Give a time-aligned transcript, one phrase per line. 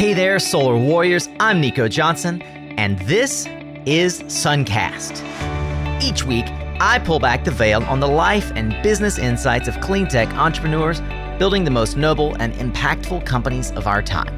[0.00, 1.28] Hey there, Solar Warriors.
[1.40, 3.44] I'm Nico Johnson, and this
[3.84, 5.22] is Suncast.
[6.02, 6.46] Each week,
[6.80, 11.02] I pull back the veil on the life and business insights of clean tech entrepreneurs
[11.38, 14.34] building the most noble and impactful companies of our time.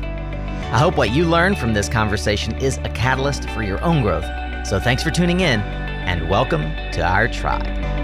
[0.74, 4.26] I hope what you learn from this conversation is a catalyst for your own growth.
[4.66, 8.01] So thanks for tuning in, and welcome to our tribe.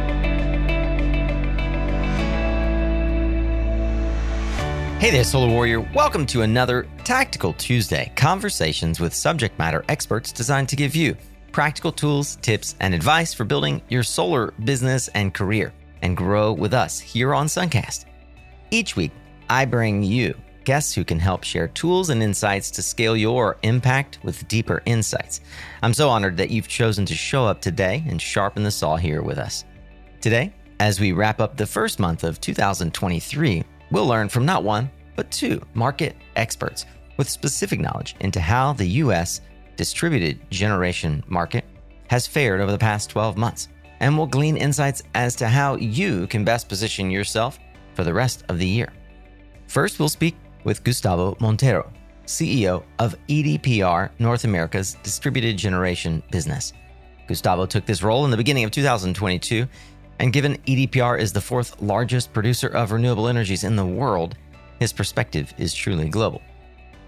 [4.98, 5.80] Hey there, Solar Warrior.
[5.94, 11.16] Welcome to another Tactical Tuesday conversations with subject matter experts designed to give you
[11.52, 15.72] practical tools, tips, and advice for building your solar business and career
[16.02, 18.06] and grow with us here on Suncast.
[18.72, 19.12] Each week,
[19.48, 20.34] I bring you
[20.64, 25.42] guests who can help share tools and insights to scale your impact with deeper insights.
[25.80, 29.22] I'm so honored that you've chosen to show up today and sharpen the saw here
[29.22, 29.64] with us.
[30.20, 34.90] Today, as we wrap up the first month of 2023, We'll learn from not one,
[35.16, 36.84] but two market experts
[37.16, 39.40] with specific knowledge into how the U.S.
[39.76, 41.64] distributed generation market
[42.08, 43.68] has fared over the past 12 months.
[44.00, 47.58] And we'll glean insights as to how you can best position yourself
[47.94, 48.92] for the rest of the year.
[49.66, 51.90] First, we'll speak with Gustavo Montero,
[52.26, 56.72] CEO of EDPR North America's distributed generation business.
[57.26, 59.66] Gustavo took this role in the beginning of 2022
[60.18, 64.36] and given EDPR is the fourth largest producer of renewable energies in the world,
[64.78, 66.42] his perspective is truly global.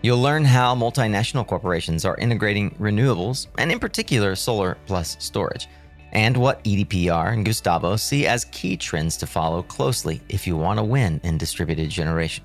[0.02, 5.68] You'll learn how multinational corporations are integrating renewables, and in particular solar plus storage,
[6.12, 10.78] and what EDPR and Gustavo see as key trends to follow closely if you want
[10.78, 12.44] to win in distributed generation.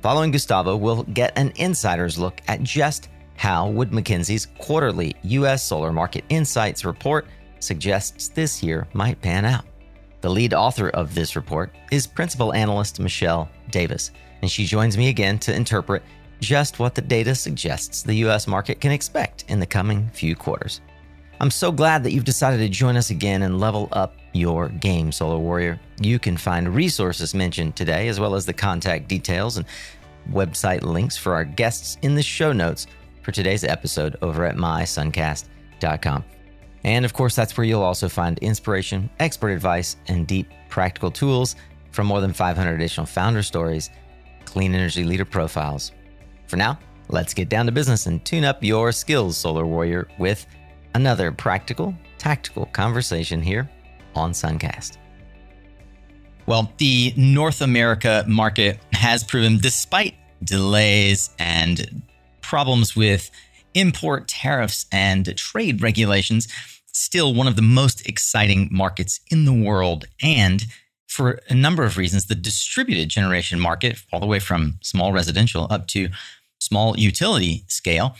[0.00, 5.64] Following Gustavo, we'll get an insider's look at just how Wood Mackenzie's quarterly U.S.
[5.64, 7.26] Solar Market Insights report
[7.58, 9.64] suggests this year might pan out.
[10.22, 15.08] The lead author of this report is principal analyst Michelle Davis, and she joins me
[15.08, 16.04] again to interpret
[16.40, 18.46] just what the data suggests the U.S.
[18.46, 20.80] market can expect in the coming few quarters.
[21.40, 25.10] I'm so glad that you've decided to join us again and level up your game,
[25.10, 25.80] Solar Warrior.
[26.00, 29.66] You can find resources mentioned today, as well as the contact details and
[30.30, 32.86] website links for our guests in the show notes
[33.22, 36.24] for today's episode over at mysuncast.com.
[36.84, 41.56] And of course, that's where you'll also find inspiration, expert advice, and deep practical tools
[41.90, 43.90] from more than 500 additional founder stories,
[44.44, 45.92] clean energy leader profiles.
[46.46, 46.78] For now,
[47.08, 50.46] let's get down to business and tune up your skills, Solar Warrior, with
[50.94, 53.70] another practical, tactical conversation here
[54.14, 54.98] on Suncast.
[56.46, 62.02] Well, the North America market has proven, despite delays and
[62.40, 63.30] problems with
[63.74, 66.48] import tariffs and trade regulations,
[66.92, 70.06] still one of the most exciting markets in the world.
[70.22, 70.64] And
[71.06, 75.66] for a number of reasons, the distributed generation market, all the way from small residential
[75.70, 76.08] up to
[76.58, 78.16] small utility scale,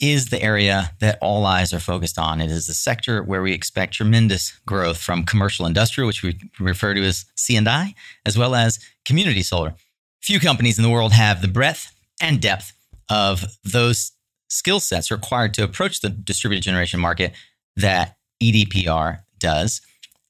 [0.00, 2.40] is the area that all eyes are focused on.
[2.40, 6.94] It is the sector where we expect tremendous growth from commercial industrial, which we refer
[6.94, 7.94] to as C&I,
[8.24, 9.74] as well as community solar.
[10.22, 12.72] Few companies in the world have the breadth and depth
[13.10, 14.12] of those
[14.50, 17.32] skill sets required to approach the distributed generation market
[17.76, 19.80] that EDPR does.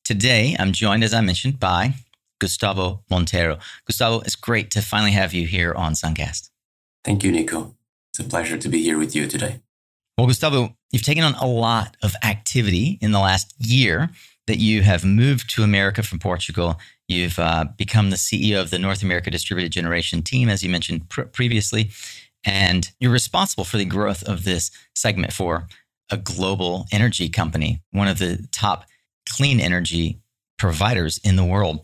[0.05, 1.95] Today, I'm joined, as I mentioned, by
[2.39, 3.59] Gustavo Montero.
[3.87, 6.51] Gustavo, it's great to finally have you here on Suncast.
[7.05, 7.75] Thank you, Nico.
[8.13, 9.61] It's a pleasure to be here with you today.
[10.19, 14.11] Well, Gustavo, you've taken on a lot of activity in the last year
[14.47, 16.79] that you have moved to America from Portugal.
[17.09, 21.09] You've uh, become the CEO of the North America Distributed Generation team, as you mentioned
[21.09, 21.91] pr- previously,
[22.45, 25.67] and you're responsible for the growth of this segment for
[26.11, 28.85] a global energy company, one of the top
[29.29, 30.21] clean energy
[30.59, 31.81] providers in the world.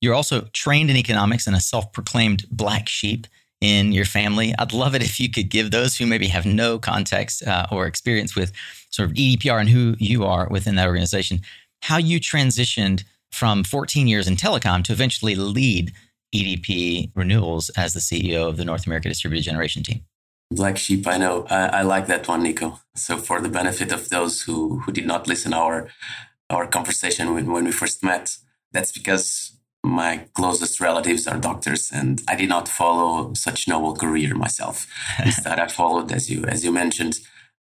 [0.00, 3.26] You're also trained in economics and a self proclaimed black sheep
[3.60, 4.52] in your family.
[4.58, 7.86] I'd love it if you could give those who maybe have no context uh, or
[7.86, 8.52] experience with
[8.90, 11.40] sort of EDPR and who you are within that organization,
[11.82, 15.92] how you transitioned from 14 years in telecom to eventually lead
[16.34, 20.02] EDP Renewables as the CEO of the North America Distributed Generation team.
[20.50, 21.46] Black sheep, I know.
[21.48, 22.80] I, I, like that one, Nico.
[22.94, 25.88] So for the benefit of those who, who did not listen our
[26.50, 28.36] our conversation when, when we first met,
[28.72, 34.34] that's because my closest relatives are doctors and I did not follow such noble career
[34.34, 34.86] myself.
[35.24, 37.20] Instead I followed, as you as you mentioned,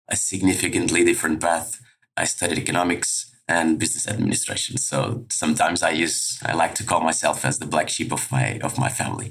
[0.09, 1.79] a significantly different path.
[2.17, 4.77] I studied economics and business administration.
[4.77, 6.17] So sometimes I use
[6.49, 9.29] I like to call myself as the black sheep of my of my family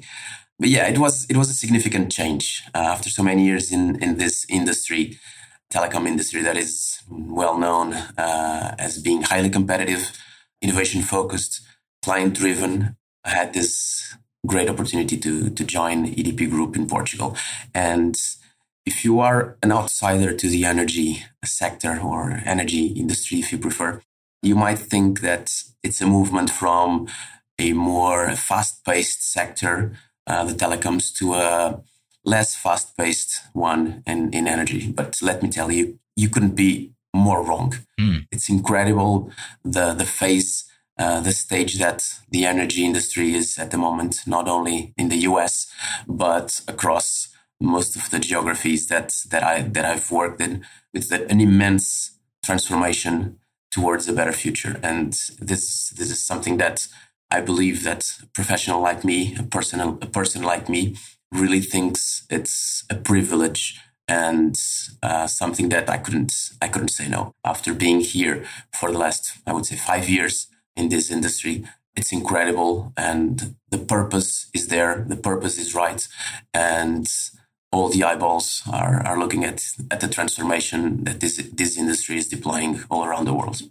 [0.61, 3.97] but yeah, it was it was a significant change uh, after so many years in
[4.03, 5.19] in this industry,
[5.73, 10.13] telecom industry that is well known uh, as being highly competitive,
[10.61, 11.63] innovation focused,
[12.05, 12.97] client driven.
[13.25, 14.15] I had this
[14.47, 17.37] great opportunity to to join EDP Group in Portugal,
[17.75, 18.15] and
[18.85, 24.03] if you are an outsider to the energy sector or energy industry, if you prefer,
[24.43, 25.53] you might think that
[25.83, 27.09] it's a movement from
[27.59, 29.93] a more fast paced sector,
[30.27, 31.83] uh, the telecoms, to a
[32.25, 34.91] less fast paced one in, in energy.
[34.93, 37.75] But let me tell you, you couldn't be more wrong.
[37.99, 38.27] Mm.
[38.31, 39.31] It's incredible
[39.65, 40.65] the, the phase,
[40.99, 45.19] uh, the stage that the energy industry is at the moment, not only in the
[45.19, 45.67] US,
[46.07, 47.29] but across
[47.61, 50.65] most of the geographies that, that I that I've worked in
[50.95, 52.13] with an immense
[52.43, 53.39] transformation
[53.71, 54.81] towards a better future.
[54.83, 56.89] And this this is something that
[57.31, 60.97] I believe that a professional like me, a person a person like me,
[61.33, 64.57] really thinks it's a privilege and
[65.05, 67.35] uh, something that I couldn't I couldn't say no.
[67.45, 68.45] After being here
[68.75, 71.65] for the last I would say five years in this industry,
[71.97, 75.05] it's incredible, and the purpose is there.
[75.07, 76.07] The purpose is right,
[76.55, 77.07] and
[77.73, 82.29] all the eyeballs are, are looking at at the transformation that this this industry is
[82.29, 83.63] deploying all around the world.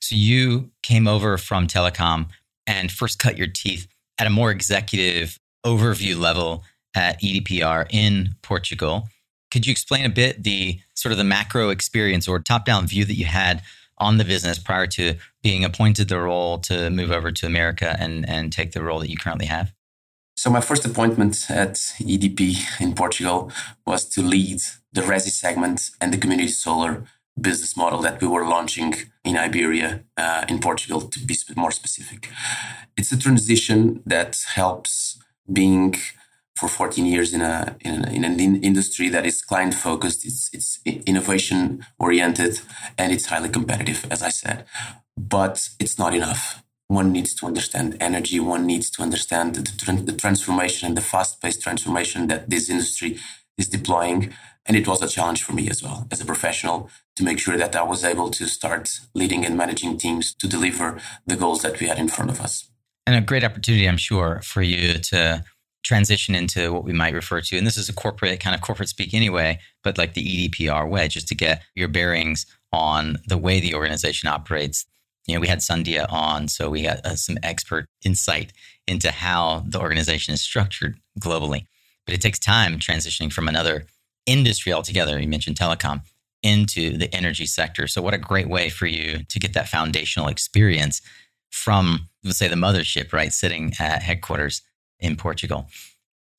[0.00, 2.26] So you came over from telecom
[2.66, 3.86] and first cut your teeth
[4.18, 6.64] at a more executive overview level
[6.94, 9.08] at EDPR in Portugal.
[9.50, 13.04] Could you explain a bit the sort of the macro experience or top down view
[13.04, 13.62] that you had
[13.98, 18.28] on the business prior to being appointed the role to move over to America and,
[18.28, 19.72] and take the role that you currently have?
[20.36, 23.50] So my first appointment at EDP in Portugal
[23.86, 24.60] was to lead
[24.92, 27.04] the Resi segment and the community solar
[27.40, 28.94] business model that we were launching
[29.24, 32.30] in Iberia, uh, in Portugal, to be more specific.
[32.96, 35.18] It's a transition that helps
[35.50, 35.94] being
[36.54, 40.24] for 14 years in a in, a, in an in industry that is client focused,
[40.24, 42.60] it's it's innovation oriented,
[42.96, 44.64] and it's highly competitive, as I said.
[45.16, 46.62] But it's not enough.
[46.88, 48.38] One needs to understand energy.
[48.38, 53.18] One needs to understand the, the transformation and the fast paced transformation that this industry
[53.58, 54.32] is deploying.
[54.66, 57.56] And it was a challenge for me as well as a professional to make sure
[57.56, 61.80] that I was able to start leading and managing teams to deliver the goals that
[61.80, 62.68] we had in front of us.
[63.06, 65.44] And a great opportunity, I'm sure, for you to
[65.84, 68.88] transition into what we might refer to, and this is a corporate kind of corporate
[68.88, 73.60] speak anyway, but like the EDPR way, just to get your bearings on the way
[73.60, 74.84] the organization operates.
[75.26, 78.52] You know, we had Sandhya on, so we got uh, some expert insight
[78.86, 81.66] into how the organization is structured globally.
[82.04, 83.86] But it takes time transitioning from another
[84.26, 85.20] industry altogether.
[85.20, 86.02] You mentioned telecom
[86.42, 87.88] into the energy sector.
[87.88, 91.02] So, what a great way for you to get that foundational experience
[91.50, 94.62] from, let's say, the mothership, right, sitting at headquarters
[95.00, 95.66] in Portugal.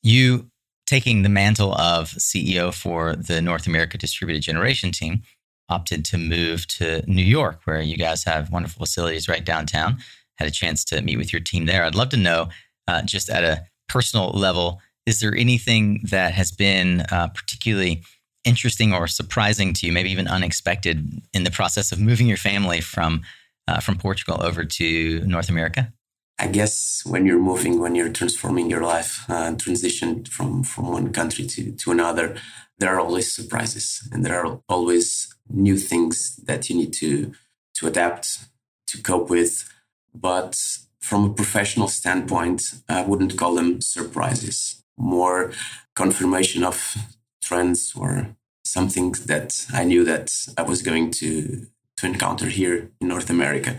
[0.04, 0.50] You
[0.86, 5.22] taking the mantle of CEO for the North America Distributed Generation team
[5.70, 9.98] opted to move to New York, where you guys have wonderful facilities right downtown.
[10.36, 11.84] Had a chance to meet with your team there.
[11.84, 12.50] I'd love to know,
[12.88, 18.04] uh, just at a personal level, is there anything that has been uh, particularly
[18.44, 22.82] interesting or surprising to you, maybe even unexpected, in the process of moving your family
[22.82, 23.24] from
[23.68, 25.92] uh, from Portugal over to North America?
[26.40, 31.12] I guess when you're moving, when you're transforming your life, uh, transition from from one
[31.12, 32.36] country to to another,
[32.78, 37.34] there are always surprises, and there are always new things that you need to
[37.76, 38.40] to adapt,
[38.88, 39.70] to cope with.
[40.14, 40.60] But
[41.00, 44.84] from a professional standpoint, I wouldn't call them surprises.
[44.98, 45.52] More
[45.96, 46.98] confirmation of
[47.44, 48.36] trends or
[48.66, 53.78] something that I knew that I was going to to encounter here in North America.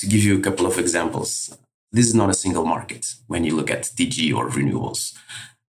[0.00, 1.56] To give you a couple of examples,
[1.92, 5.14] this is not a single market when you look at DG or renewables.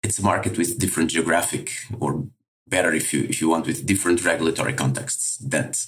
[0.04, 2.28] It's a market with different geographic or
[2.70, 5.86] better if you if you want with different regulatory contexts that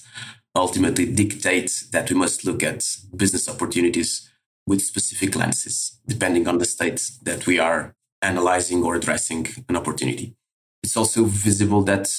[0.55, 2.83] ultimately dictate that we must look at
[3.15, 4.29] business opportunities
[4.65, 10.35] with specific lenses depending on the state that we are analyzing or addressing an opportunity.
[10.83, 12.09] It's also visible that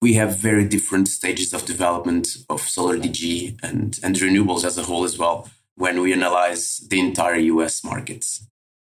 [0.00, 4.84] we have very different stages of development of solar DG and, and renewables as a
[4.84, 8.46] whole as well when we analyze the entire US markets.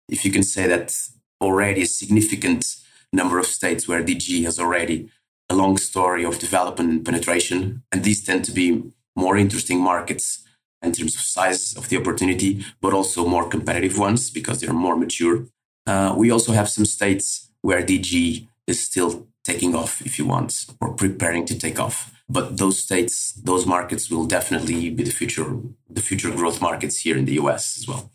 [0.10, 0.94] If you can say that
[1.42, 2.66] already a significant
[3.14, 5.10] number of states where DG has already
[5.50, 8.84] a long story of development and penetration, and these tend to be
[9.16, 10.44] more interesting markets
[10.82, 14.96] in terms of size of the opportunity, but also more competitive ones because they're more
[14.96, 15.46] mature.
[15.86, 20.66] Uh, we also have some states where DG is still taking off, if you want,
[20.82, 22.12] or preparing to take off.
[22.30, 25.46] But those states, those markets will definitely be the future,
[25.90, 28.12] the future growth markets here in the US as well.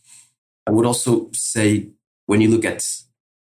[0.66, 1.88] I would also say
[2.26, 2.84] when you look at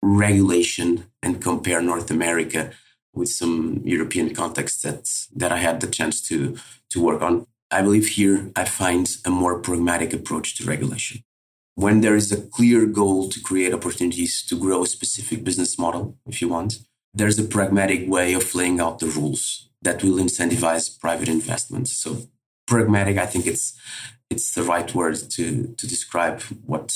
[0.01, 2.71] regulation and compare North America
[3.13, 6.57] with some European contexts that, that I had the chance to,
[6.89, 11.23] to work on, I believe here I find a more pragmatic approach to regulation.
[11.75, 16.17] When there is a clear goal to create opportunities to grow a specific business model,
[16.25, 16.79] if you want,
[17.13, 21.93] there's a pragmatic way of laying out the rules that will incentivize private investments.
[21.93, 22.23] So
[22.67, 23.79] pragmatic, I think it's
[24.29, 26.93] it's the right word to to describe what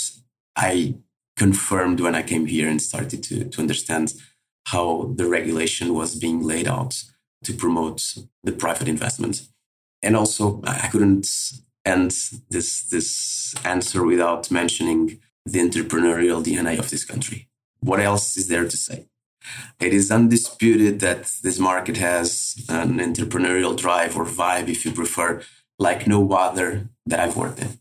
[0.55, 0.95] I
[1.37, 4.13] confirmed when I came here and started to to understand
[4.67, 7.03] how the regulation was being laid out
[7.43, 8.01] to promote
[8.43, 9.47] the private investment.
[10.01, 11.27] And also, I couldn't
[11.85, 12.11] end
[12.49, 17.49] this this answer without mentioning the entrepreneurial DNA of this country.
[17.79, 19.07] What else is there to say?
[19.79, 25.41] It is undisputed that this market has an entrepreneurial drive or vibe, if you prefer,
[25.77, 27.79] like no other that I've worked in.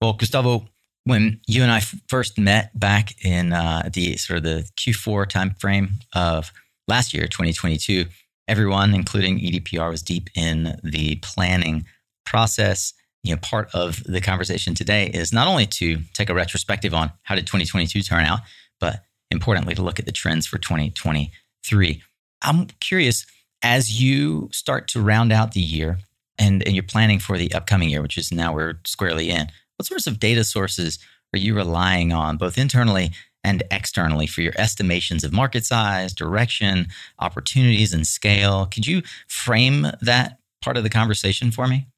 [0.00, 0.66] Well, Gustavo,
[1.04, 5.90] when you and I first met back in uh, the sort of the Q4 timeframe
[6.14, 6.50] of
[6.88, 8.06] last year, 2022,
[8.48, 11.84] everyone, including EDPR, was deep in the planning
[12.24, 12.94] process.
[13.22, 17.12] You know, part of the conversation today is not only to take a retrospective on
[17.22, 18.40] how did 2022 turn out,
[18.80, 22.02] but importantly, to look at the trends for 2023.
[22.42, 23.26] I'm curious,
[23.62, 25.98] as you start to round out the year
[26.38, 29.86] and, and you're planning for the upcoming year, which is now we're squarely in, what
[29.86, 30.98] sorts of data sources
[31.32, 33.10] are you relying on, both internally
[33.42, 36.86] and externally, for your estimations of market size, direction,
[37.18, 38.66] opportunities, and scale?
[38.66, 41.88] Could you frame that part of the conversation for me?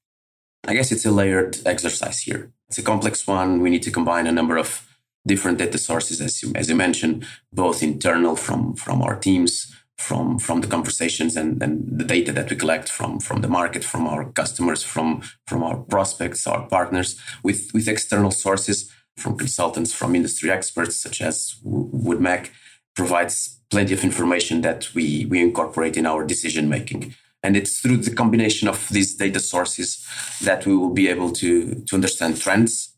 [0.66, 2.50] I guess it's a layered exercise here.
[2.68, 3.60] It's a complex one.
[3.60, 4.88] We need to combine a number of
[5.26, 10.38] different data sources, as you, as you mentioned, both internal from, from our teams, from,
[10.38, 14.06] from the conversations and, and the data that we collect from, from the market, from
[14.06, 20.14] our customers, from, from our prospects, our partners, with, with external sources from consultants, from
[20.14, 22.50] industry experts such as WoodMac,
[22.94, 27.14] provides plenty of information that we, we incorporate in our decision making.
[27.42, 30.06] And it's through the combination of these data sources
[30.42, 32.96] that we will be able to, to understand trends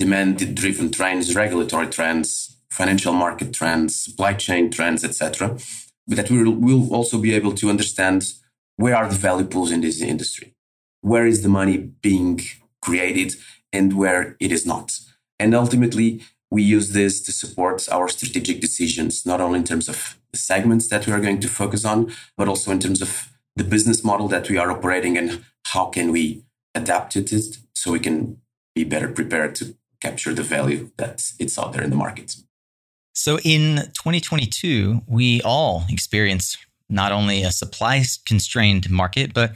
[0.00, 5.56] demand driven trends, regulatory trends, financial market trends, supply chain trends, etc.
[6.10, 8.34] But that we will also be able to understand
[8.76, 10.54] where are the value pools in this industry,
[11.02, 12.40] where is the money being
[12.82, 13.36] created,
[13.72, 14.98] and where it is not.
[15.38, 20.18] And ultimately, we use this to support our strategic decisions, not only in terms of
[20.32, 23.62] the segments that we are going to focus on, but also in terms of the
[23.62, 28.00] business model that we are operating and how can we adapt to it so we
[28.00, 28.38] can
[28.74, 32.34] be better prepared to capture the value that it's out there in the market.
[33.12, 39.52] So in 2022, we all experienced not only a supply constrained market, but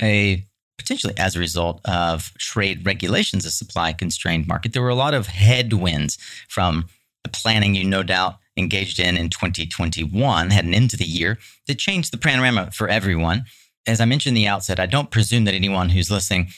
[0.00, 0.44] a
[0.78, 4.72] potentially as a result of trade regulations, a supply constrained market.
[4.72, 6.86] There were a lot of headwinds from
[7.24, 12.12] the planning you no doubt engaged in in 2021, heading into the year, that changed
[12.12, 13.44] the panorama for everyone.
[13.86, 16.48] As I mentioned the outset, I don't presume that anyone who's listening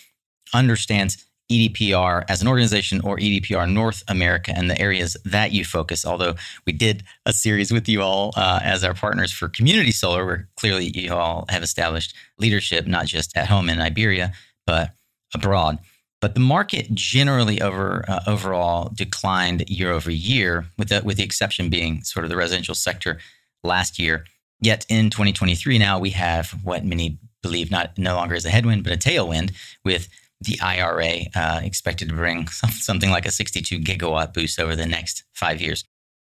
[0.54, 6.04] understands EDPR as an organization or EDPR North America and the areas that you focus.
[6.04, 6.34] Although
[6.66, 10.48] we did a series with you all uh, as our partners for Community Solar, where
[10.56, 14.32] clearly you all have established leadership, not just at home in Iberia,
[14.66, 14.90] but
[15.34, 15.78] abroad.
[16.20, 21.22] But the market generally over uh, overall declined year over year, with the, with the
[21.22, 23.18] exception being sort of the residential sector
[23.62, 24.24] last year.
[24.60, 28.82] Yet in 2023, now we have what many believe not no longer is a headwind,
[28.82, 29.52] but a tailwind
[29.84, 30.08] with
[30.40, 35.24] the IRA uh, expected to bring something like a 62 gigawatt boost over the next
[35.32, 35.84] five years.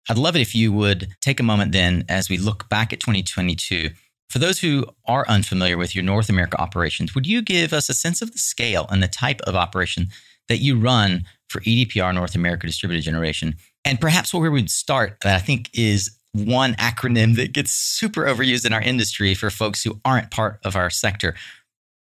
[0.08, 3.00] I'd love it if you would take a moment then as we look back at
[3.00, 3.90] 2022.
[4.30, 7.94] For those who are unfamiliar with your North America operations, would you give us a
[7.94, 10.08] sense of the scale and the type of operation
[10.48, 13.54] that you run for EDPR North America Distributed Generation?
[13.84, 18.24] And perhaps where we would start, that I think is one acronym that gets super
[18.24, 21.34] overused in our industry for folks who aren't part of our sector.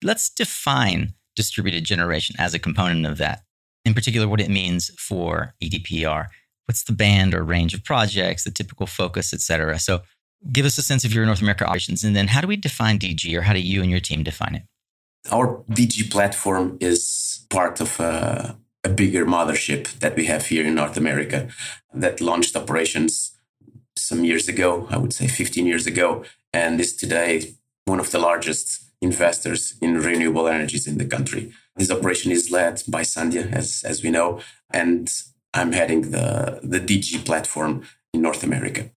[0.04, 3.42] Let's define distributed generation as a component of that.
[3.84, 6.28] In particular, what it means for EDPR.
[6.66, 9.78] What's the band or range of projects, the typical focus, et cetera.
[9.78, 10.02] So
[10.52, 12.04] give us a sense of your North America operations.
[12.04, 14.56] And then how do we define DG or how do you and your team define
[14.56, 14.64] it?
[15.32, 20.76] Our DG platform is part of a, a bigger mothership that we have here in
[20.76, 21.50] North America
[21.94, 23.38] that launched operations
[23.98, 28.20] some years ago, I would say 15 years ago, and is today one of the
[28.20, 31.52] largest investors in renewable energies in the country.
[31.76, 34.40] This operation is led by Sandhya, as, as we know,
[34.72, 35.12] and
[35.54, 37.84] I'm heading the, the DG platform
[38.14, 38.92] in North America.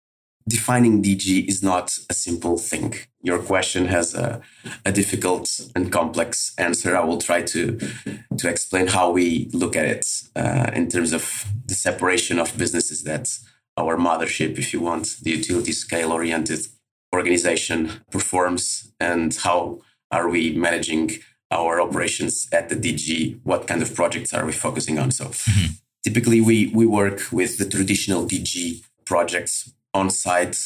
[0.49, 2.95] Defining DG is not a simple thing.
[3.21, 4.41] Your question has a,
[4.85, 6.97] a difficult and complex answer.
[6.97, 7.79] I will try to,
[8.39, 13.03] to explain how we look at it uh, in terms of the separation of businesses
[13.03, 13.37] that
[13.77, 16.61] our mothership, if you want, the utility scale oriented
[17.15, 21.11] organization performs and how are we managing
[21.51, 23.41] our operations at the DG?
[23.45, 25.11] What kind of projects are we focusing on?
[25.11, 25.73] So mm-hmm.
[26.05, 30.57] typically we, we work with the traditional DG projects on site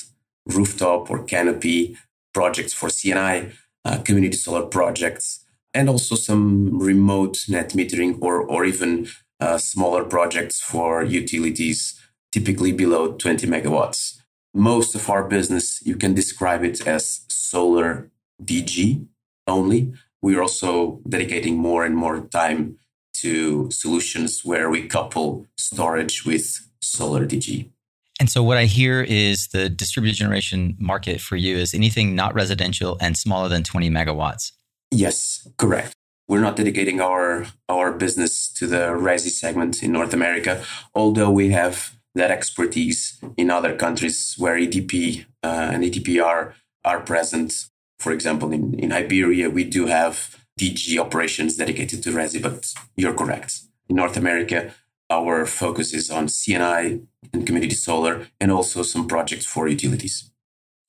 [0.47, 1.97] rooftop or canopy
[2.33, 3.53] projects for C&I,
[3.85, 5.45] uh, community solar projects,
[5.75, 9.09] and also some remote net metering or, or even
[9.41, 11.99] uh, smaller projects for utilities,
[12.33, 14.19] typically below 20 megawatts.
[14.53, 18.11] Most of our business, you can describe it as solar
[18.43, 19.07] DG
[19.51, 19.93] only.
[20.23, 22.79] We're also dedicating more and more time
[23.15, 27.71] to solutions where we couple storage with solar DG.
[28.19, 32.35] And so, what I hear is the distributed generation market for you is anything not
[32.35, 34.53] residential and smaller than 20 megawatts.
[34.91, 35.95] Yes, correct.
[36.29, 40.63] We're not dedicating our our business to the resi segment in North America,
[40.95, 46.53] although we have that expertise in other countries where EDP uh, and EDPR
[46.85, 47.53] are present.
[48.01, 53.15] For example, in, in Iberia, we do have DG operations dedicated to resi, but you're
[53.15, 53.61] correct.
[53.89, 54.75] In North America,
[55.11, 57.01] our focus is on C&I
[57.33, 60.31] and community solar and also some projects for utilities.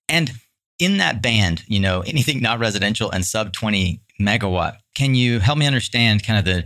[0.08, 0.32] And
[0.80, 5.58] in that band, you know, anything not residential and sub 20 megawatt, can you help
[5.58, 6.64] me understand kind of the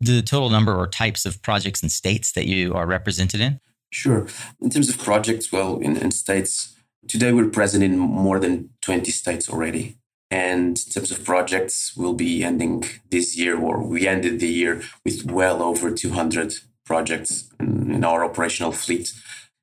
[0.00, 3.58] the total number or types of projects and states that you are represented in?
[3.90, 4.28] Sure.
[4.60, 9.10] In terms of projects, well, in, in states, today we're present in more than 20
[9.10, 9.96] states already.
[10.30, 14.82] And in terms of projects, we'll be ending this year, or we ended the year
[15.04, 19.12] with well over 200 projects in, our operational fleet.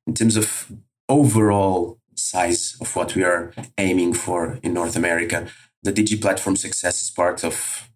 [0.08, 0.72] In terms of
[1.08, 5.48] overall size of what we are aiming for in North America,
[5.84, 7.90] the DG platform success is part of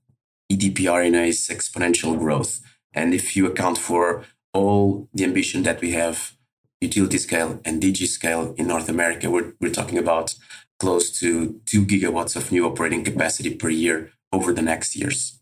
[0.52, 2.62] EDPRNA's exponential growth.
[2.94, 6.34] And if you account for all the ambition that we have,
[6.82, 10.36] utility scale and DG scale in North America, we're, we're talking about
[10.80, 15.40] close to two gigawatts of new operating capacity per year over the next years.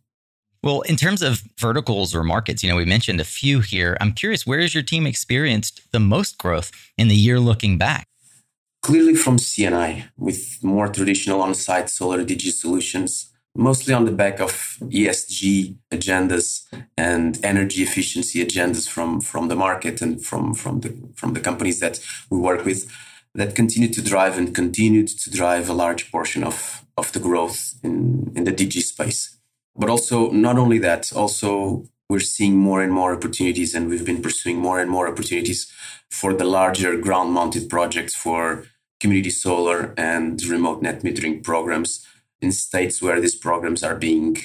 [0.64, 3.96] Well, in terms of verticals or markets, you know, we mentioned a few here.
[4.02, 8.08] I'm curious, where has your team experienced the most growth in the year looking back?
[8.82, 14.40] Clearly from C&I, with more traditional on site solar DG solutions, mostly on the back
[14.40, 14.52] of
[14.84, 16.64] ESG agendas
[16.96, 21.80] and energy efficiency agendas from, from the market and from, from, the, from the companies
[21.80, 22.90] that we work with
[23.34, 27.74] that continue to drive and continued to drive a large portion of, of the growth
[27.84, 29.38] in, in the DG space.
[29.76, 34.22] But also, not only that, also we're seeing more and more opportunities, and we've been
[34.22, 35.72] pursuing more and more opportunities
[36.10, 38.66] for the larger ground mounted projects for
[39.00, 42.08] community solar and remote net metering programs
[42.42, 44.38] in states where these programs are being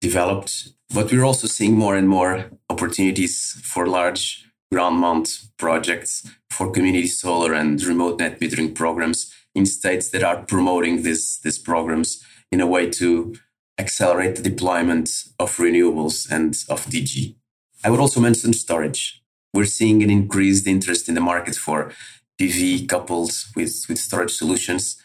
[0.00, 0.68] developed.
[0.92, 7.08] But we're also seeing more and more opportunities for large ground mount projects for community
[7.08, 12.60] solar and remote net metering programs in states that are promoting this, these programs in
[12.60, 13.34] a way to
[13.78, 15.08] accelerate the deployment
[15.38, 17.34] of renewables and of DG.
[17.82, 19.22] I would also mention storage.
[19.54, 21.92] We're seeing an increased interest in the market for
[22.40, 25.02] PV coupled with, with storage solutions.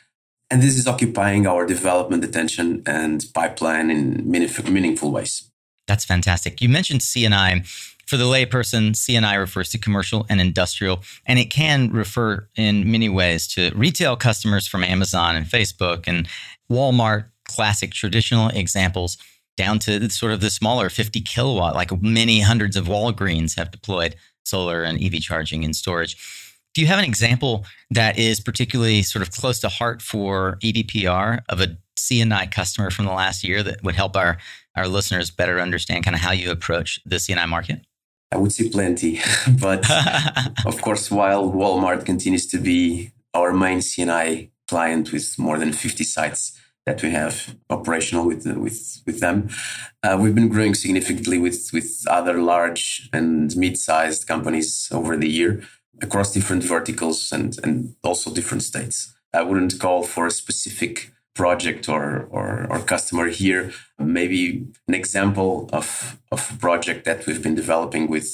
[0.52, 5.50] And this is occupying our development attention and pipeline in meaningful, ways.
[5.88, 6.62] That's fantastic.
[6.62, 7.64] You mentioned C&I.
[8.06, 13.10] For the layperson, C&I refers to commercial and industrial, and it can refer in many
[13.10, 16.28] ways to retail customers from Amazon and Facebook and
[16.70, 19.18] Walmart classic traditional examples
[19.58, 24.16] down to sort of the smaller 50 kilowatt, like many hundreds of Walgreens have deployed
[24.44, 26.16] solar and EV charging and storage.
[26.76, 31.40] Do you have an example that is particularly sort of close to heart for EDPR
[31.48, 34.38] of a C&I customer from the last year that would help our,
[34.76, 37.80] our listeners better understand kind of how you approach the C&I market?
[38.30, 39.22] I would say plenty.
[39.62, 39.90] but
[40.66, 46.04] of course, while Walmart continues to be our main C&I client with more than 50
[46.04, 49.50] sites, that we have operational with with with them.
[50.04, 55.64] Uh, we've been growing significantly with with other large and mid-sized companies over the year
[56.02, 59.14] across different verticals and and also different states.
[59.34, 63.72] I wouldn't call for a specific project or or, or customer here.
[64.00, 68.28] Maybe an example of of a project that we've been developing with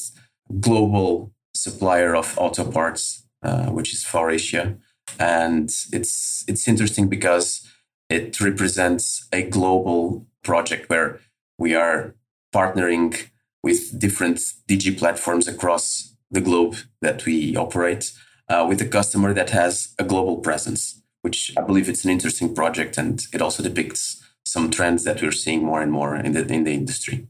[0.59, 4.77] global supplier of auto parts, uh, which is Faurecia,
[5.19, 7.67] and it's it's interesting because
[8.09, 11.19] it represents a global project where
[11.57, 12.15] we are
[12.53, 13.29] partnering
[13.63, 18.11] with different DG platforms across the globe that we operate
[18.49, 22.55] uh, with a customer that has a global presence, which I believe it's an interesting
[22.55, 26.45] project and it also depicts some trends that we're seeing more and more in the
[26.51, 27.27] in the industry.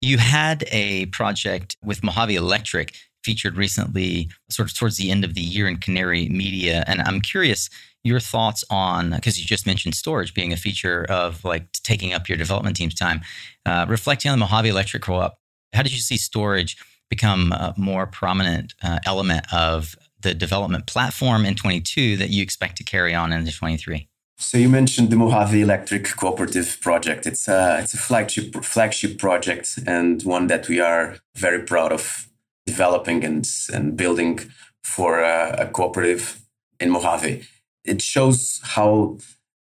[0.00, 5.34] You had a project with Mohave Electric featured recently, sort of towards the end of
[5.34, 7.68] the year in Canary Media, and I'm curious
[8.02, 12.28] your thoughts on because you just mentioned storage being a feature of like taking up
[12.28, 13.20] your development team's time.
[13.66, 15.36] Uh, reflecting on the Mohave Electric co-op,
[15.74, 16.76] how did you see storage
[17.10, 22.76] become a more prominent uh, element of the development platform in 22 that you expect
[22.76, 24.08] to carry on into 23?
[24.38, 27.26] So you mentioned the Mohave Electric Cooperative Project.
[27.26, 32.26] It's a it's a flagship flagship project and one that we are very proud of
[32.66, 34.40] developing and and building
[34.82, 36.40] for a, a cooperative
[36.78, 37.46] in Mohave.
[37.84, 39.18] It shows how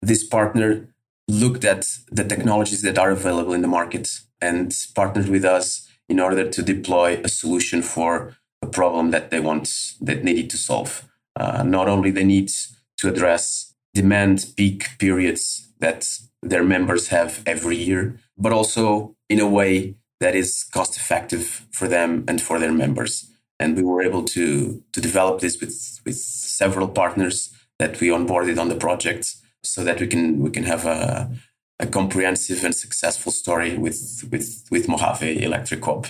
[0.02, 0.88] this partner
[1.28, 4.08] looked at the technologies that are available in the market
[4.42, 9.40] and partnered with us in order to deploy a solution for a problem that they
[9.40, 9.68] want
[10.00, 10.92] that needed to solve.
[11.36, 12.56] Uh, not only the needs
[13.00, 15.44] to address demand peak periods
[15.80, 16.00] that
[16.44, 21.88] their members have every year, but also in a way that is cost effective for
[21.88, 23.14] them and for their members.
[23.60, 24.46] And we were able to
[24.94, 26.18] to develop this with with
[26.62, 27.38] several partners
[27.80, 29.24] that we onboarded on the project
[29.64, 31.30] so that we can we can have a,
[31.80, 36.08] a comprehensive and successful story with with with Mohave Electric Co-op.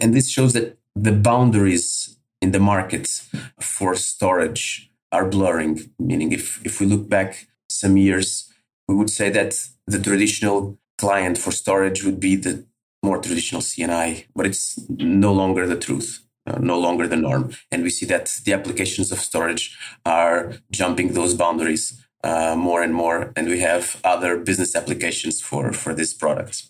[0.00, 3.08] And this shows that the boundaries in the market
[3.58, 5.92] for storage are blurring.
[5.98, 8.52] Meaning, if if we look back some years,
[8.88, 12.66] we would say that the traditional client for storage would be the
[13.02, 16.24] more traditional C&I, but it's no longer the truth.
[16.46, 17.52] Uh, no longer the norm.
[17.70, 22.94] And we see that the applications of storage are jumping those boundaries uh, more and
[22.94, 26.64] more, and we have other business applications for for this product.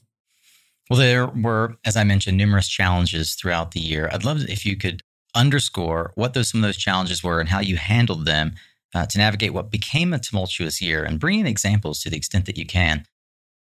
[0.89, 4.09] Well, there were, as I mentioned, numerous challenges throughout the year.
[4.13, 5.03] I'd love if you could
[5.35, 8.55] underscore what those some of those challenges were and how you handled them
[8.95, 12.47] uh, to navigate what became a tumultuous year, and bring in examples to the extent
[12.47, 13.07] that you can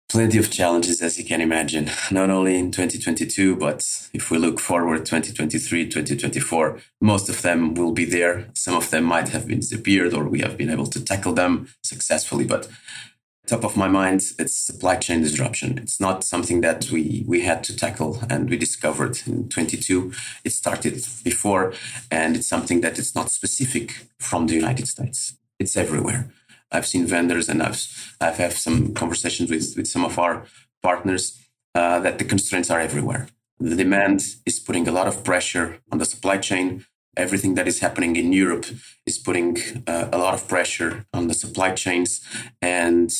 [0.09, 4.61] plenty of challenges as you can imagine not only in 2022 but if we look
[4.61, 8.47] forward 2023 2024 most of them will be there.
[8.55, 11.69] Some of them might have been disappeared or we have been able to tackle them
[11.83, 12.69] successfully but
[13.47, 15.79] top of my mind it's supply chain disruption.
[15.79, 20.13] It's not something that we we had to tackle and we discovered in 22
[20.45, 21.73] it started before
[22.13, 25.35] and it's something that is not specific from the united states.
[25.59, 26.31] It's everywhere
[26.73, 30.45] I've seen vendors and I've I've had some conversations with with some of our
[30.83, 31.39] partners
[31.75, 33.29] uh, that the constraints are everywhere.
[33.59, 36.85] The demand is putting a lot of pressure on the supply chain.
[37.17, 38.67] Everything that is happening in Europe
[39.07, 42.21] is putting uh, a lot of pressure on the supply chains,
[42.61, 43.11] and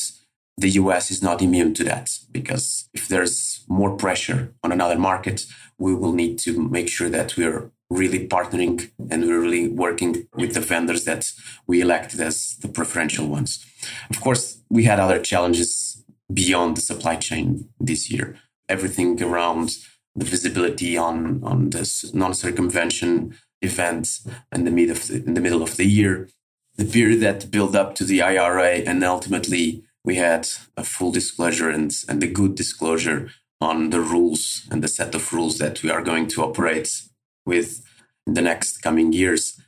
[0.57, 5.45] the US is not immune to that because if there's more pressure on another market,
[5.77, 10.53] we will need to make sure that we're really partnering and we're really working with
[10.53, 11.31] the vendors that
[11.67, 13.65] we elected as the preferential ones.
[14.09, 18.37] Of course, we had other challenges beyond the supply chain this year.
[18.67, 19.77] Everything around
[20.15, 25.63] the visibility on on this non-circumvention events in the mid of the, in the middle
[25.63, 26.27] of the year,
[26.75, 31.69] the period that built up to the IRA, and ultimately we had a full disclosure
[31.69, 33.29] and and the good disclosure
[33.61, 37.03] on the rules and the set of rules that we are going to operate
[37.47, 37.83] with
[38.27, 39.59] in the next coming years.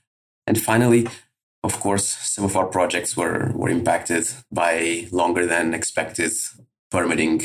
[0.45, 1.07] And finally,
[1.63, 6.31] of course, some of our projects were, were impacted by longer than expected
[6.91, 7.41] permitting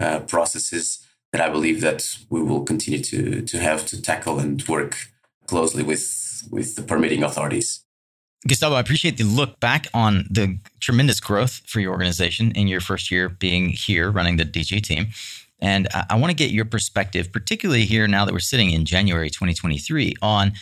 [0.00, 4.62] uh, processes that I believe that we will continue to, to have to tackle and
[4.68, 5.08] work
[5.46, 7.84] closely with, with the permitting authorities.
[8.46, 12.80] Gustavo, I appreciate the look back on the tremendous growth for your organization in your
[12.80, 15.08] first year being here running the DG team.
[15.62, 18.84] And I, I want to get your perspective, particularly here now that we're sitting in
[18.84, 20.52] January 2023, on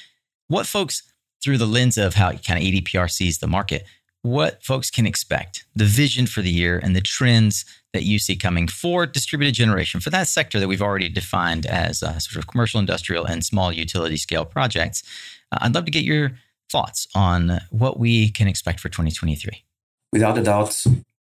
[0.47, 1.03] what folks,
[1.43, 3.85] through the lens of how kind of EDPR sees the market,
[4.23, 8.37] what folks can expect, the vision for the year, and the trends that you see
[8.37, 12.47] coming for distributed generation for that sector that we've already defined as uh, sort of
[12.47, 15.03] commercial, industrial, and small utility scale projects.
[15.51, 16.33] Uh, I'd love to get your
[16.71, 19.65] thoughts on what we can expect for 2023.
[20.13, 20.85] Without a doubt,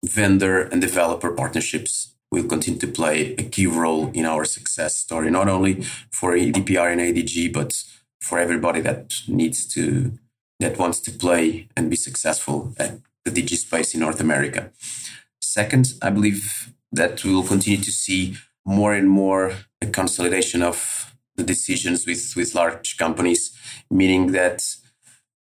[0.04, 5.30] vendor and developer partnerships will continue to play a key role in our success story,
[5.30, 7.82] not only for EDPR and ADG, but
[8.20, 10.12] for everybody that needs to,
[10.60, 14.70] that wants to play and be successful at the DG space in North America.
[15.40, 21.14] Second, I believe that we will continue to see more and more a consolidation of
[21.36, 23.56] the decisions with, with large companies,
[23.90, 24.64] meaning that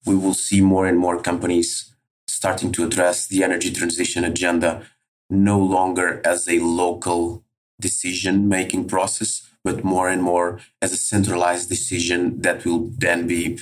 [0.06, 1.94] we will see more and more companies
[2.28, 4.86] starting to address the energy transition agenda
[5.30, 7.44] no longer as a local
[7.80, 13.60] decision making process, but more and more as a centralized decision that will then be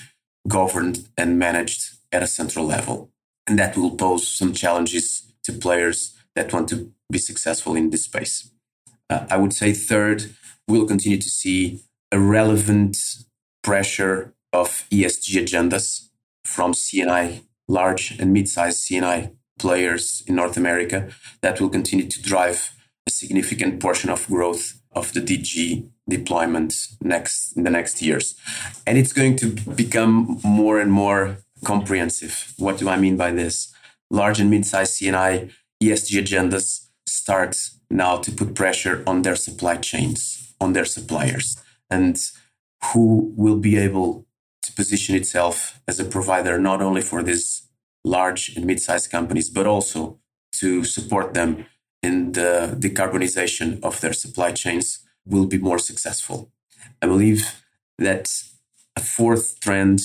[0.47, 3.09] governed and managed at a central level.
[3.47, 8.03] And that will pose some challenges to players that want to be successful in this
[8.03, 8.51] space.
[9.09, 10.31] Uh, I would say, third,
[10.67, 12.97] we'll continue to see a relevant
[13.63, 16.09] pressure of ESG agendas
[16.43, 21.09] from C&I, large and mid sized C&I players in North America
[21.41, 22.71] that will continue to drive
[23.07, 28.35] a significant portion of growth of the DG deployment next in the next years,
[28.85, 32.53] and it's going to become more and more comprehensive.
[32.57, 33.73] What do I mean by this?
[34.09, 35.49] Large and mid-sized C&I
[35.83, 37.57] ESG agendas start
[37.89, 41.57] now to put pressure on their supply chains, on their suppliers,
[41.89, 42.17] and
[42.93, 44.25] who will be able
[44.61, 47.64] to position itself as a provider not only for these
[48.05, 50.19] large and mid-sized companies, but also
[50.53, 51.65] to support them
[52.01, 56.51] in the decarbonization of their supply chains will be more successful.
[57.01, 57.63] I believe
[57.97, 58.31] that
[58.95, 59.99] a fourth trend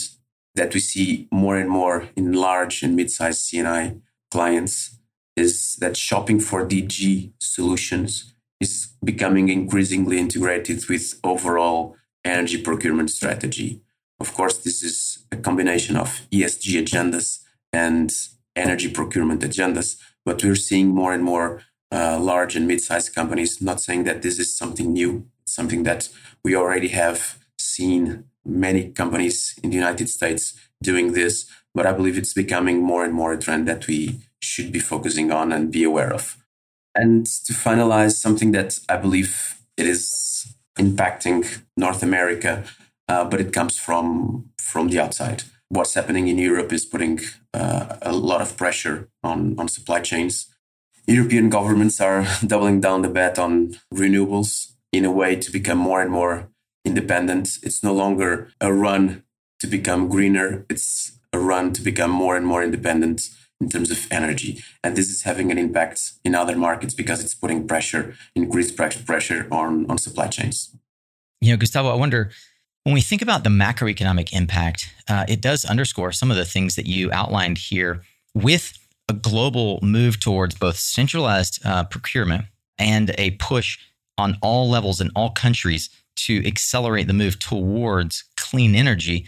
[0.55, 3.97] that we see more and more in large and mid-sized C&I
[4.31, 4.99] clients
[5.37, 13.83] is that shopping for DG solutions is becoming increasingly integrated with overall energy procurement strategy.
[14.19, 17.41] Of course, this is a combination of ESG agendas
[17.73, 18.11] and
[18.57, 23.61] energy procurement agendas, but we're seeing more and more uh, large and mid-sized companies.
[23.61, 26.09] Not saying that this is something new, something that
[26.45, 32.17] we already have seen many companies in the United States doing this, but I believe
[32.17, 35.85] it's becoming more and more a trend that we should be focusing on and be
[35.85, 36.37] aware of.
[36.95, 42.65] And to finalize, something that I believe it is impacting North America,
[43.09, 45.45] uh, but it comes from from the outside.
[45.71, 47.21] What's happening in Europe is putting
[47.55, 50.47] uh, a lot of pressure on on supply chains.
[51.07, 56.03] European governments are doubling down the bet on renewables in a way to become more
[56.03, 56.49] and more
[56.85, 57.59] independent.
[57.63, 59.23] It's no longer a run
[59.61, 60.67] to become greener.
[60.69, 63.31] It's a run to become more and more independent
[63.61, 64.63] in terms of energy.
[64.83, 69.47] And this is having an impact in other markets because it's putting pressure, increased pressure
[69.51, 70.75] on, on supply chains.
[71.41, 72.31] You know, Gustavo, I wonder
[72.85, 76.77] when we think about the macroeconomic impact, uh, it does underscore some of the things
[76.77, 78.03] that you outlined here
[78.35, 82.47] with a global move towards both centralized uh, procurement
[82.79, 83.79] and a push
[84.17, 89.27] on all levels in all countries to accelerate the move towards clean energy.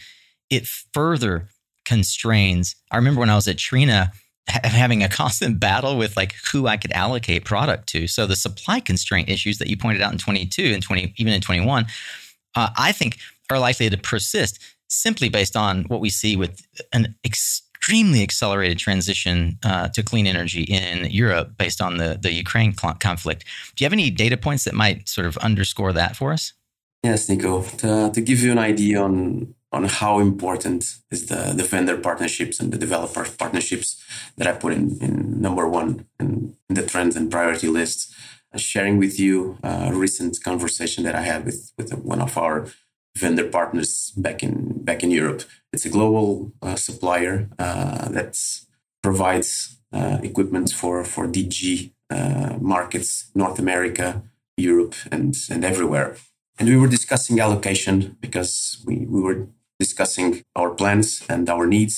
[0.51, 1.49] It further
[1.85, 2.77] constrains.
[2.91, 4.13] I remember when I was at Trina,
[4.47, 8.07] having a constant battle with like who I could allocate product to.
[8.07, 11.41] So the supply constraint issues that you pointed out in 22 and 20, even in
[11.41, 11.87] 21,
[12.55, 13.19] uh, I think
[13.51, 19.59] are likely to persist simply based on what we see with an extremely accelerated transition
[19.65, 23.45] uh, to clean energy in Europe based on the, the Ukraine conflict.
[23.75, 26.53] Do you have any data points that might sort of underscore that for us?
[27.03, 27.63] Yes, Nico.
[27.63, 32.61] To, to give you an idea on on how important is the, the vendor partnerships
[32.61, 34.05] and the developer partnerships
[34.37, 38.15] that I put in, in number one in, in the trends and priority lists.
[38.55, 42.67] Sharing with you a recent conversation that I had with, with one of our
[43.17, 45.43] vendor partners back in back in Europe.
[45.73, 48.39] It's a global uh, supplier uh, that
[49.03, 54.23] provides uh, equipment for for DG uh, markets, North America,
[54.57, 56.17] Europe, and and everywhere.
[56.59, 59.49] And we were discussing allocation because we, we were
[59.81, 61.97] discussing our plans and our needs.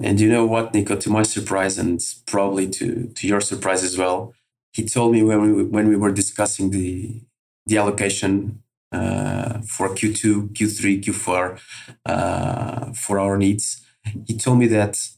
[0.00, 3.98] And you know what, Nico, to my surprise and probably to, to your surprise as
[3.98, 4.32] well,
[4.72, 7.20] he told me when we, when we were discussing the,
[7.66, 11.60] the allocation for Q2, Q3, Q4
[12.06, 13.84] uh, for our needs,
[14.26, 15.08] he told me that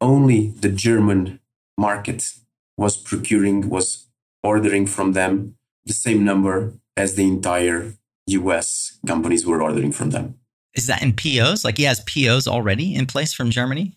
[0.00, 1.40] only the German
[1.78, 2.32] market
[2.76, 4.08] was procuring, was
[4.42, 7.94] ordering from them the same number as the entire
[8.26, 10.38] US companies were ordering from them.
[10.74, 11.64] Is that in POs?
[11.64, 13.96] Like he has POs already in place from Germany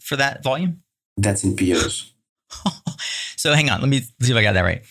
[0.00, 0.82] for that volume?
[1.16, 2.12] That's in POs.
[3.36, 4.82] so hang on, let me see if I got that right.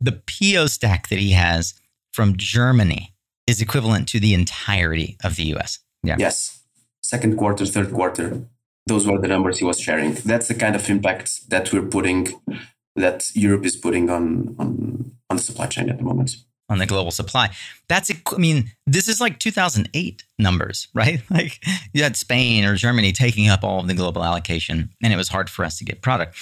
[0.00, 1.74] The PO stack that he has
[2.12, 3.09] from Germany
[3.50, 5.80] is equivalent to the entirety of the US.
[6.02, 6.16] Yeah.
[6.18, 6.62] Yes.
[7.02, 8.26] Second quarter, third quarter.
[8.86, 10.14] Those were the numbers he was sharing.
[10.30, 12.20] That's the kind of impact that we're putting,
[12.96, 16.36] that Europe is putting on, on, on the supply chain at the moment
[16.70, 17.50] on the global supply.
[17.88, 21.20] That's, I mean, this is like 2008 numbers, right?
[21.30, 21.60] Like
[21.92, 25.28] you had Spain or Germany taking up all of the global allocation, and it was
[25.28, 26.36] hard for us to get product.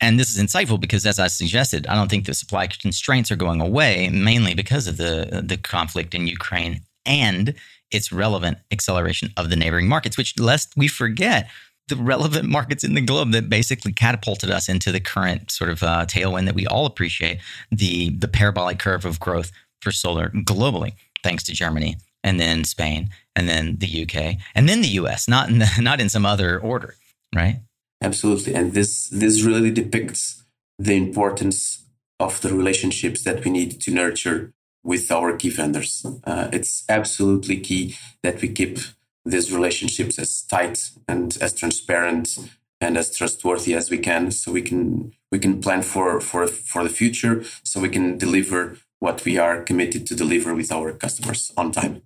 [0.00, 3.36] And this is insightful because, as I suggested, I don't think the supply constraints are
[3.36, 7.54] going away, mainly because of the the conflict in Ukraine and
[7.90, 10.18] its relevant acceleration of the neighboring markets.
[10.18, 11.48] Which, lest we forget,
[11.88, 15.82] the relevant markets in the globe that basically catapulted us into the current sort of
[15.82, 17.38] uh, tailwind that we all appreciate
[17.70, 23.08] the the parabolic curve of growth for solar globally, thanks to Germany and then Spain
[23.36, 26.58] and then the UK and then the US, not in the, not in some other
[26.58, 26.96] order,
[27.34, 27.60] right?
[28.06, 30.44] Absolutely, and this this really depicts
[30.78, 31.86] the importance
[32.20, 34.52] of the relationships that we need to nurture
[34.84, 36.06] with our key vendors.
[36.22, 38.78] Uh, it's absolutely key that we keep
[39.24, 42.38] these relationships as tight and as transparent
[42.80, 46.84] and as trustworthy as we can so we can we can plan for for for
[46.84, 51.52] the future so we can deliver what we are committed to deliver with our customers
[51.56, 52.02] on time.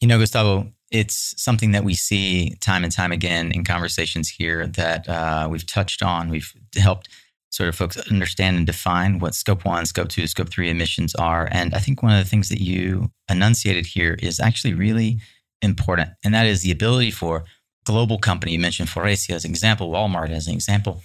[0.00, 4.66] You know, Gustavo, it's something that we see time and time again in conversations here
[4.66, 6.28] that uh, we've touched on.
[6.28, 7.08] We've helped
[7.50, 11.48] sort of folks understand and define what scope one, scope two, scope three emissions are.
[11.50, 15.18] And I think one of the things that you enunciated here is actually really
[15.62, 16.10] important.
[16.24, 17.44] And that is the ability for
[17.84, 21.02] global company, you mentioned Faurecia as an example, Walmart as an example,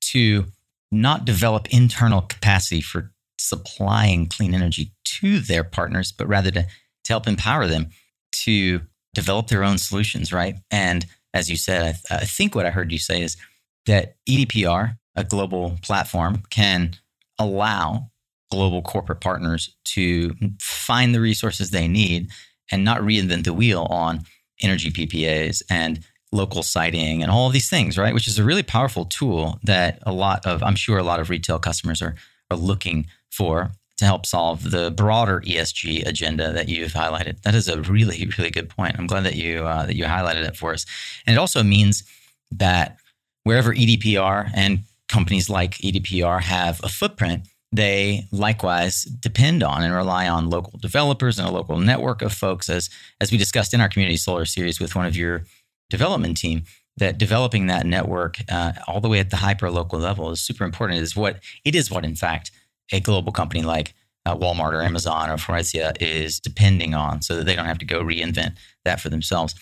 [0.00, 0.46] to
[0.92, 7.12] not develop internal capacity for supplying clean energy to their partners, but rather to, to
[7.12, 7.90] help empower them
[8.32, 8.80] to
[9.14, 10.56] develop their own solutions, right?
[10.70, 13.36] And as you said, I, th- I think what I heard you say is
[13.86, 16.96] that EDPR, a global platform, can
[17.38, 18.10] allow
[18.50, 22.30] global corporate partners to find the resources they need
[22.70, 24.20] and not reinvent the wheel on
[24.62, 28.14] energy PPAs and local siting and all these things, right?
[28.14, 31.30] Which is a really powerful tool that a lot of, I'm sure a lot of
[31.30, 32.14] retail customers are,
[32.50, 37.40] are looking for to help solve the broader ESG agenda that you've highlighted.
[37.42, 38.96] That is a really, really good point.
[38.98, 40.84] I'm glad that you uh, that you highlighted it for us.
[41.26, 42.02] And it also means
[42.50, 42.98] that
[43.44, 50.28] wherever EDPR and companies like EDPR have a footprint, they likewise depend on and rely
[50.28, 53.88] on local developers and a local network of folks, as as we discussed in our
[53.88, 55.44] community solar series with one of your
[55.90, 56.64] development team.
[56.96, 60.62] That developing that network uh, all the way at the hyper local level is super
[60.62, 61.00] important.
[61.00, 62.52] It is what it is what in fact
[62.92, 63.94] a global company like
[64.26, 67.86] uh, Walmart or Amazon or Faurecia is depending on, so that they don't have to
[67.86, 69.54] go reinvent that for themselves.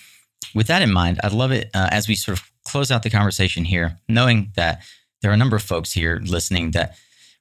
[0.54, 3.10] With that in mind, I'd love it uh, as we sort of close out the
[3.10, 4.82] conversation here, knowing that
[5.20, 6.96] there are a number of folks here listening that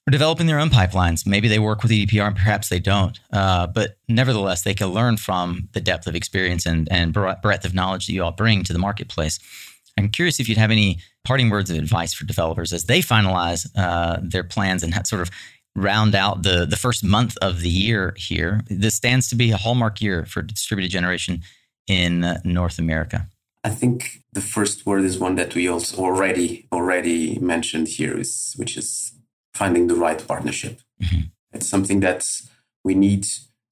[0.08, 1.28] are developing their own pipelines.
[1.28, 3.20] Maybe they work with EDPR, and perhaps they don't.
[3.32, 7.74] Uh, but nevertheless, they can learn from the depth of experience and, and breadth of
[7.74, 9.39] knowledge that you all bring to the marketplace.
[9.98, 13.67] I'm curious if you'd have any parting words of advice for developers as they finalize
[13.76, 15.30] uh, their plans and sort of
[15.75, 18.62] round out the the first month of the year here.
[18.67, 21.41] This stands to be a hallmark year for distributed generation
[21.88, 23.27] in uh, North America.
[23.63, 28.53] I think the first word is one that we also already already mentioned here is
[28.57, 29.13] which is
[29.53, 30.81] finding the right partnership.
[31.01, 31.21] Mm-hmm.
[31.53, 32.25] It's something that
[32.84, 33.27] we need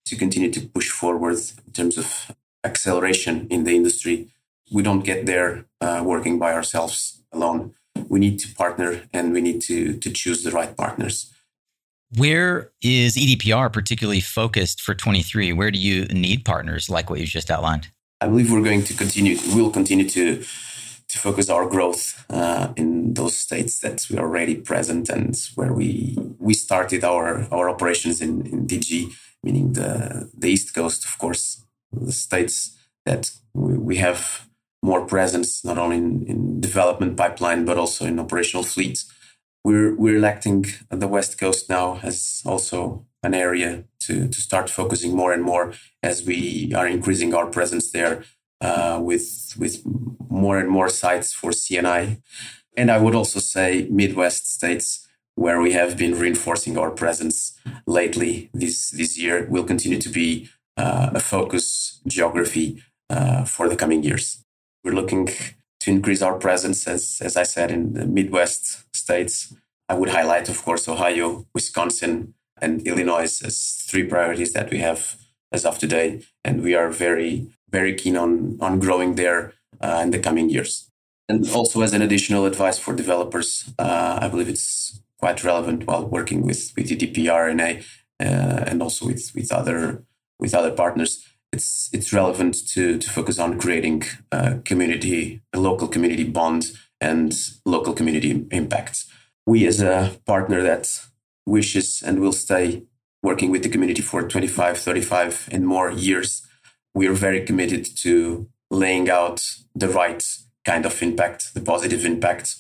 [0.05, 4.27] to continue to push forward in terms of acceleration in the industry.
[4.71, 7.73] We don't get there uh, working by ourselves alone.
[8.07, 11.33] We need to partner and we need to to choose the right partners.
[12.17, 15.53] Where is EDPR particularly focused for 23?
[15.53, 17.89] Where do you need partners like what you just outlined?
[18.19, 23.13] I believe we're going to continue, we'll continue to, to focus our growth uh, in
[23.13, 28.21] those states that we are already present and where we, we started our, our operations
[28.21, 33.95] in, in DG, meaning the, the East Coast, of course, the states that we, we
[33.97, 34.47] have
[34.81, 39.13] more presence, not only in, in development pipeline, but also in operational fleets
[39.69, 45.15] we're we're electing the West Coast now as also an area to to start focusing
[45.15, 45.65] more and more
[46.01, 48.23] as we are increasing our presence there
[48.67, 49.27] uh, with
[49.61, 49.75] with
[50.41, 52.01] more and more sites for C&I,
[52.77, 57.37] and I would also say Midwest states where we have been reinforcing our presence
[57.85, 61.65] lately this this year will continue to be uh, a focus
[62.07, 62.67] geography
[63.09, 64.25] uh, for the coming years.
[64.83, 65.29] We're looking
[65.79, 69.53] to increase our presence, as, as I said, in the Midwest states.
[69.87, 75.15] I would highlight, of course, Ohio, Wisconsin, and Illinois as three priorities that we have
[75.51, 76.21] as of today.
[76.43, 80.89] And we are very, very keen on, on growing there uh, in the coming years.
[81.27, 86.05] And also, as an additional advice for developers, uh, I believe it's quite relevant while
[86.05, 87.49] working with, with EDPR
[88.19, 90.03] uh, and also with, with, other,
[90.39, 95.87] with other partners it's it's relevant to to focus on creating a community, a local
[95.87, 97.33] community bond and
[97.65, 99.05] local community impact.
[99.45, 100.87] We as a partner that
[101.45, 102.83] wishes and will stay
[103.23, 106.47] working with the community for 25, 35 and more years,
[106.93, 109.41] we are very committed to laying out
[109.75, 110.23] the right
[110.65, 112.55] kind of impact, the positive impact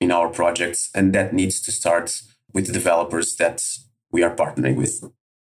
[0.00, 0.90] in our projects.
[0.94, 2.20] And that needs to start
[2.52, 3.62] with the developers that
[4.10, 5.04] we are partnering with.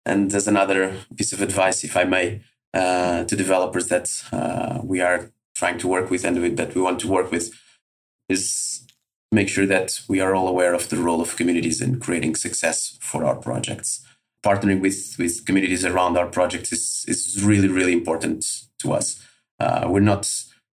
[0.06, 2.42] And there's another piece of advice, if I may,
[2.74, 7.00] uh, to developers that uh, we are trying to work with and that we want
[7.00, 7.54] to work with
[8.28, 8.86] is
[9.32, 12.98] make sure that we are all aware of the role of communities in creating success
[13.02, 14.06] for our projects.
[14.44, 18.46] Partnering with, with communities around our projects is, is really, really important
[18.80, 19.24] to us.
[19.60, 20.32] Uh, we're not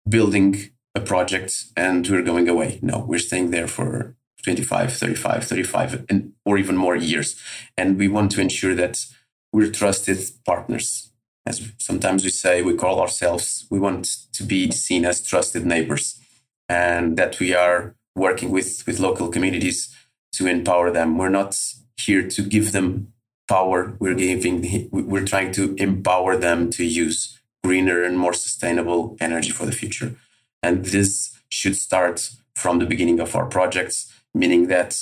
[0.09, 2.79] building a project and we're going away.
[2.83, 4.15] No, we're staying there for
[4.45, 7.41] 25, 35, 35, and, or even more years.
[7.77, 9.05] And we want to ensure that
[9.53, 11.11] we're trusted partners
[11.47, 16.21] as sometimes we say, we call ourselves, we want to be seen as trusted neighbors
[16.69, 19.95] and that we are working with, with local communities
[20.33, 21.17] to empower them.
[21.17, 21.57] We're not
[21.97, 23.13] here to give them
[23.49, 23.97] power.
[24.01, 29.67] We're giving, we're trying to empower them to use greener and more sustainable energy for
[29.67, 30.17] the future.
[30.63, 34.99] And this should start from the beginning of our projects, meaning that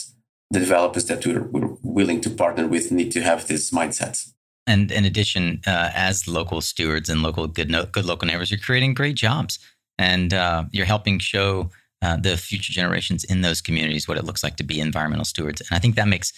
[0.51, 4.34] the developers that we're, we're willing to partner with need to have this mindset.
[4.67, 8.59] And in addition, uh, as local stewards and local good no, good local neighbors, you're
[8.59, 9.59] creating great jobs,
[9.99, 11.71] and uh, you're helping show
[12.03, 15.61] uh, the future generations in those communities what it looks like to be environmental stewards.
[15.61, 16.33] And I think that makes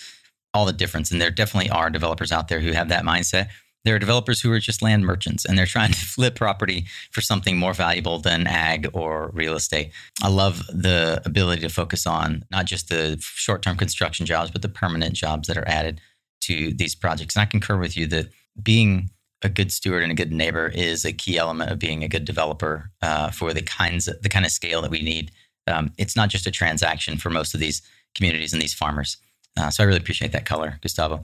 [0.55, 1.11] all the difference.
[1.11, 3.49] And there definitely are developers out there who have that mindset.
[3.85, 7.21] There are developers who are just land merchants and they're trying to flip property for
[7.21, 9.93] something more valuable than ag or real estate.
[10.23, 14.63] I love the ability to focus on not just the short term construction jobs, but
[14.63, 16.01] the permanent jobs that are added
[16.41, 17.37] to these projects.
[17.37, 18.27] And I concur with you that
[18.63, 19.11] being
[19.43, 22.25] a good steward and a good neighbor is a key element of being a good
[22.25, 25.31] developer uh, for the kinds of, the kind of scale that we need.
[25.67, 27.83] Um, it's not just a transaction for most of these
[28.15, 29.19] communities and these farmers.
[29.57, 31.23] Uh, so I really appreciate that color, Gustavo.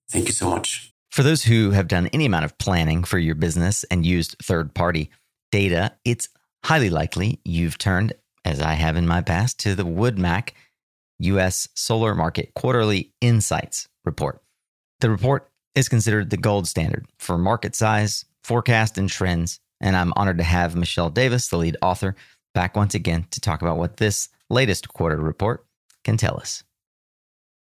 [0.09, 0.93] Thank you so much.
[1.11, 4.73] For those who have done any amount of planning for your business and used third
[4.73, 5.09] party
[5.51, 6.29] data, it's
[6.65, 8.11] highly likely you've turned,
[8.43, 10.49] as I have in my past, to the WoodMac
[11.19, 11.69] U.S.
[11.75, 14.41] Solar Market Quarterly Insights Report.
[14.99, 19.59] The report is considered the gold standard for market size, forecast, and trends.
[19.79, 22.15] And I'm honored to have Michelle Davis, the lead author,
[22.55, 25.67] back once again to talk about what this latest quarter report
[26.03, 26.63] can tell us.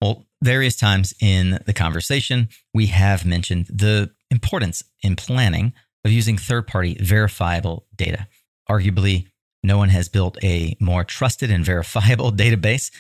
[0.01, 5.73] Well, various times in the conversation, we have mentioned the importance in planning
[6.05, 8.27] of using third party verifiable data.
[8.70, 9.28] Arguably,
[9.63, 12.91] no one has built a more trusted and verifiable database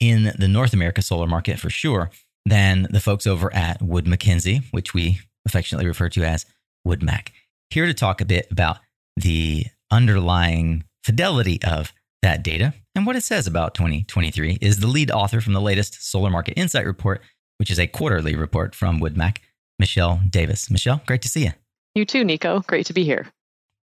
[0.00, 2.10] in the North America solar market for sure
[2.46, 6.46] than the folks over at Wood Mackenzie, which we affectionately refer to as
[6.86, 7.28] WoodMac.
[7.70, 8.78] Here to talk a bit about
[9.16, 15.10] the underlying fidelity of that data and what it says about 2023 is the lead
[15.10, 17.20] author from the latest Solar Market Insight Report,
[17.58, 19.38] which is a quarterly report from WoodMac,
[19.78, 20.70] Michelle Davis.
[20.70, 21.52] Michelle, great to see you.
[21.94, 22.60] You too, Nico.
[22.60, 23.26] Great to be here.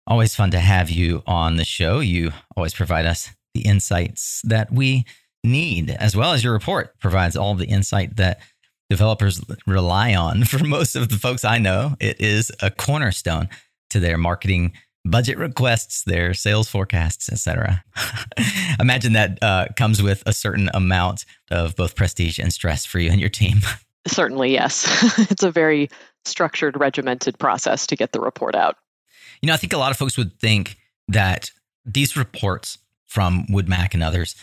[0.07, 2.01] Always fun to have you on the show.
[2.01, 5.05] You always provide us the insights that we
[5.43, 8.41] need, as well as your report provides all the insight that
[8.91, 10.45] developers rely on.
[10.45, 13.49] For most of the folks I know, it is a cornerstone
[13.91, 14.73] to their marketing
[15.05, 17.85] budget requests, their sales forecasts, etc.
[18.81, 23.11] Imagine that uh, comes with a certain amount of both prestige and stress for you
[23.11, 23.59] and your team.
[24.07, 25.31] Certainly, yes.
[25.31, 25.89] it's a very
[26.25, 28.77] structured, regimented process to get the report out.
[29.45, 31.51] You know, I think a lot of folks would think that
[31.85, 34.37] these reports from WoodMac and others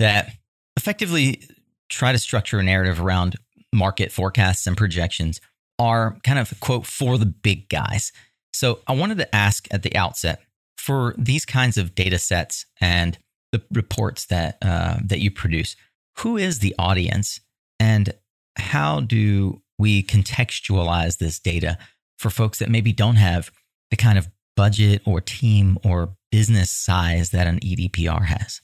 [0.00, 0.32] that
[0.76, 1.44] effectively
[1.88, 3.36] try to structure a narrative around
[3.72, 5.40] market forecasts and projections
[5.78, 8.10] are kind of quote for the big guys.
[8.52, 10.40] So I wanted to ask at the outset
[10.76, 13.16] for these kinds of data sets and
[13.52, 15.76] the reports that uh, that you produce,
[16.16, 17.38] who is the audience
[17.78, 18.12] and
[18.56, 21.78] how do we contextualize this data
[22.16, 23.52] for folks that maybe don't have
[23.92, 24.28] the kind of
[24.58, 28.60] budget or team or business size that an EDPR has?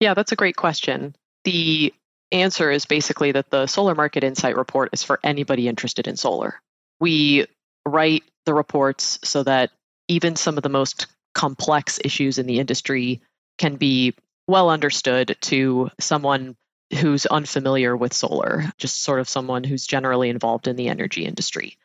[0.00, 1.14] Yeah, that's a great question
[1.44, 1.94] the
[2.32, 6.60] answer is basically that the Solar Market Insight Report is for anybody interested in solar.
[7.00, 7.46] We
[7.86, 9.70] write the reports so that
[10.08, 13.20] even some of the most complex issues in the industry
[13.58, 14.14] can be
[14.48, 16.56] well understood to someone
[16.98, 21.76] who's unfamiliar with solar, just sort of someone who's generally involved in the energy industry.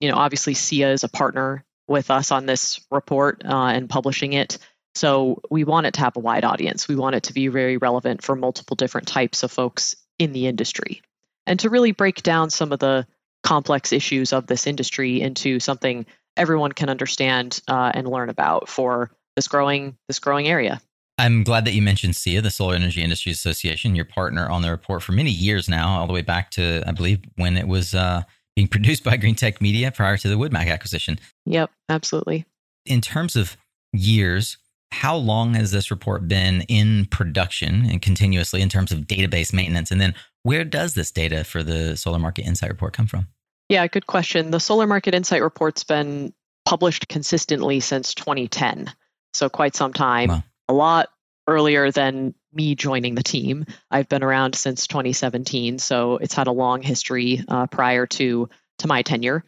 [0.00, 4.32] You know, obviously, SEIA is a partner with us on this report uh, and publishing
[4.32, 4.58] it.
[4.94, 6.88] So we want it to have a wide audience.
[6.88, 10.46] We want it to be very relevant for multiple different types of folks in the
[10.46, 11.02] industry.
[11.46, 13.06] And to really break down some of the
[13.42, 16.04] complex issues of this industry into something
[16.36, 20.80] everyone can understand uh, and learn about for this growing this growing area.
[21.18, 24.70] I'm glad that you mentioned SEIA, the Solar Energy Industry Association, your partner on the
[24.70, 27.92] report for many years now, all the way back to, I believe, when it was
[27.92, 28.22] uh,
[28.58, 31.16] being produced by Greentech Media prior to the WoodMac acquisition.
[31.46, 32.44] Yep, absolutely.
[32.86, 33.56] In terms of
[33.92, 34.56] years,
[34.90, 39.92] how long has this report been in production and continuously in terms of database maintenance?
[39.92, 43.28] And then where does this data for the Solar Market Insight Report come from?
[43.68, 44.50] Yeah, good question.
[44.50, 46.34] The Solar Market Insight Report's been
[46.64, 48.92] published consistently since 2010,
[49.34, 50.30] so quite some time.
[50.30, 50.42] Wow.
[50.68, 51.10] A lot
[51.46, 53.66] earlier than me joining the team.
[53.90, 58.86] I've been around since 2017, so it's had a long history uh, prior to to
[58.86, 59.44] my tenure.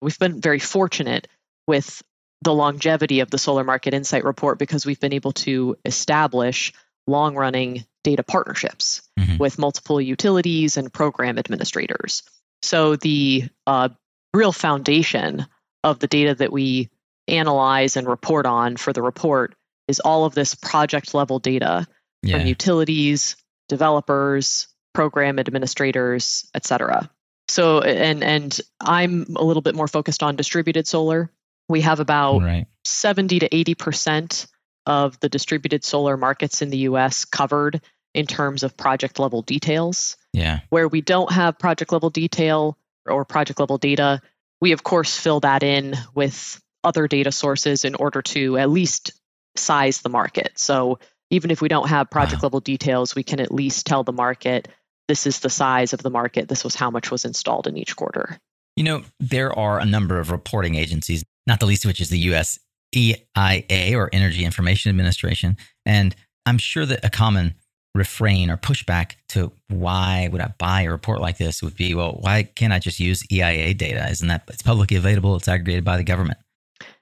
[0.00, 1.28] We've been very fortunate
[1.66, 2.02] with
[2.42, 6.72] the longevity of the Solar Market Insight Report because we've been able to establish
[7.06, 9.38] long running data partnerships mm-hmm.
[9.38, 12.24] with multiple utilities and program administrators.
[12.62, 13.90] So the uh,
[14.34, 15.46] real foundation
[15.84, 16.90] of the data that we
[17.28, 19.54] analyze and report on for the report
[19.88, 21.86] is all of this project level data
[22.22, 22.38] yeah.
[22.38, 23.36] from utilities,
[23.68, 27.10] developers, program administrators, et cetera.
[27.48, 31.30] So and and I'm a little bit more focused on distributed solar.
[31.68, 32.66] We have about right.
[32.84, 34.46] 70 to 80 percent
[34.86, 37.80] of the distributed solar markets in the US covered
[38.14, 40.16] in terms of project level details.
[40.32, 40.60] Yeah.
[40.70, 44.20] Where we don't have project level detail or project level data,
[44.60, 49.12] we of course fill that in with other data sources in order to at least
[49.56, 50.58] size the market.
[50.58, 50.98] So
[51.32, 52.46] even if we don't have project wow.
[52.46, 54.68] level details, we can at least tell the market
[55.08, 57.96] this is the size of the market, this was how much was installed in each
[57.96, 58.38] quarter.
[58.76, 62.10] You know, there are a number of reporting agencies, not the least of which is
[62.10, 62.58] the US
[62.94, 65.56] EIA or Energy Information Administration.
[65.86, 66.14] And
[66.44, 67.54] I'm sure that a common
[67.94, 72.18] refrain or pushback to why would I buy a report like this would be, well,
[72.20, 74.06] why can't I just use EIA data?
[74.08, 75.34] Isn't that it's publicly available?
[75.36, 76.38] It's aggregated by the government.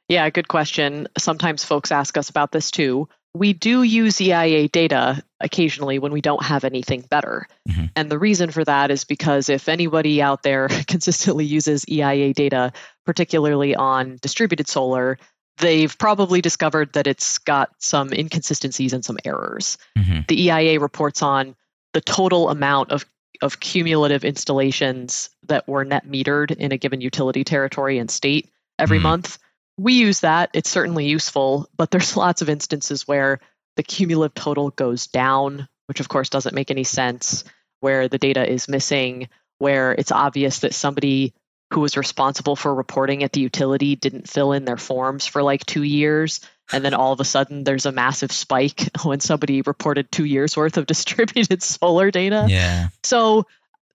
[0.09, 1.07] Yeah, good question.
[1.19, 3.09] Sometimes folks ask us about this too.
[3.35, 7.47] We do use EIA data occasionally when we don't have anything better.
[7.69, 7.87] Mm-hmm.
[7.95, 12.73] And the reason for that is because if anybody out there consistently uses EIA data,
[13.07, 15.19] particularly on distributed solar,
[15.59, 19.79] they've probably discovered that it's got some inconsistencies and some errors.
[19.97, 20.21] Mm-hmm.
[20.29, 21.55] The EIA reports on
[21.93, 23.05] the total amount of,
[23.43, 28.99] of cumulative installations that were net metered in a given utility territory and state every
[28.99, 29.05] mm-hmm.
[29.05, 29.39] month.
[29.81, 30.51] We use that.
[30.53, 33.41] It's certainly useful, but there's lots of instances where
[33.77, 37.45] the cumulative total goes down, which of course doesn't make any sense,
[37.81, 39.29] where the data is missing,
[39.59, 41.33] where it's obvious that somebody
[41.73, 45.65] who was responsible for reporting at the utility didn't fill in their forms for like
[45.65, 46.41] two years.
[46.73, 50.57] And then all of a sudden there's a massive spike when somebody reported two years
[50.57, 52.47] worth of distributed solar data.
[52.49, 52.89] Yeah.
[53.05, 53.47] So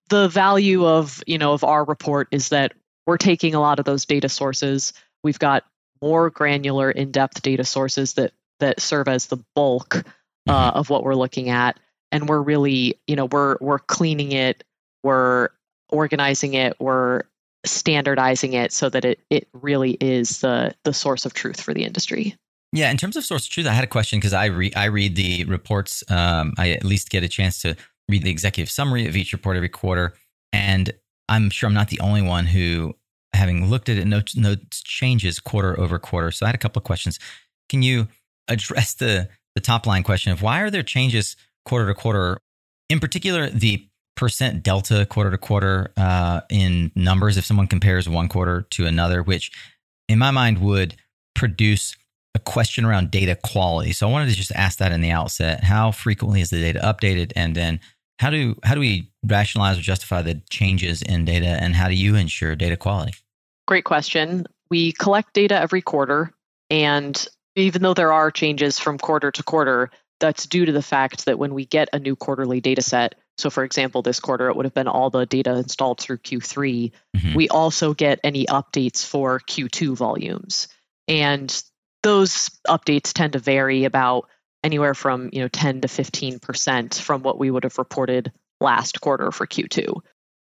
[0.08, 2.72] the value of, you know, of our report is that
[3.06, 4.92] we're taking a lot of those data sources.
[5.22, 5.64] We've got
[6.02, 10.00] more granular, in-depth data sources that that serve as the bulk uh,
[10.48, 10.78] mm-hmm.
[10.78, 11.78] of what we're looking at.
[12.12, 14.64] And we're really, you know, we're we're cleaning it,
[15.02, 15.48] we're
[15.90, 17.22] organizing it, we're
[17.64, 21.84] standardizing it so that it it really is the the source of truth for the
[21.84, 22.36] industry.
[22.72, 24.86] Yeah, in terms of source of truth, I had a question because I read I
[24.86, 26.04] read the reports.
[26.10, 27.76] Um, I at least get a chance to
[28.08, 30.14] read the executive summary of each report every quarter,
[30.52, 30.92] and
[31.28, 32.94] I'm sure I'm not the only one who,
[33.36, 36.30] having looked at it, no, notes changes quarter over quarter.
[36.30, 37.18] So I had a couple of questions.
[37.68, 38.08] Can you
[38.48, 42.38] address the the top line question of why are there changes quarter to quarter?
[42.88, 48.28] In particular, the percent delta quarter to quarter uh, in numbers if someone compares one
[48.28, 49.50] quarter to another, which
[50.08, 50.96] in my mind would
[51.34, 51.96] produce
[52.34, 53.92] a question around data quality.
[53.92, 56.80] So I wanted to just ask that in the outset: How frequently is the data
[56.80, 57.80] updated, and then
[58.18, 61.94] how do how do we rationalize or justify the changes in data, and how do
[61.94, 63.14] you ensure data quality?
[63.66, 64.46] Great question.
[64.70, 66.32] We collect data every quarter,
[66.70, 69.90] and even though there are changes from quarter to quarter,
[70.20, 73.50] that's due to the fact that when we get a new quarterly data set, so,
[73.50, 76.92] for example, this quarter, it would have been all the data installed through Q3.
[77.16, 77.34] Mm-hmm.
[77.34, 80.68] We also get any updates for Q2 volumes.
[81.06, 81.62] And
[82.02, 84.28] those updates tend to vary about
[84.64, 89.30] anywhere from you know 10 to 15% from what we would have reported last quarter
[89.30, 90.00] for Q2.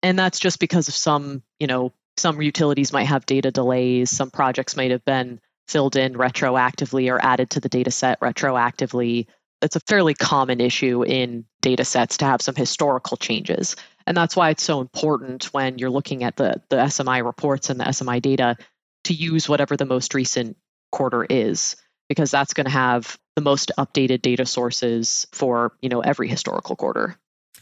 [0.03, 4.31] And that's just because of some, you know, some utilities might have data delays, some
[4.31, 9.27] projects might have been filled in retroactively or added to the data set retroactively
[9.62, 13.77] it's a fairly common issue in data sets to have some historical changes.
[14.07, 17.81] And that's why it's so important when you're looking at the, the SMI reports and
[17.81, 18.57] the SMI data
[19.05, 20.57] to use whatever the most recent
[20.93, 21.77] quarter is,
[22.09, 26.77] because that's going to have the most updated data sources for you know every historical
[26.77, 27.16] quarter.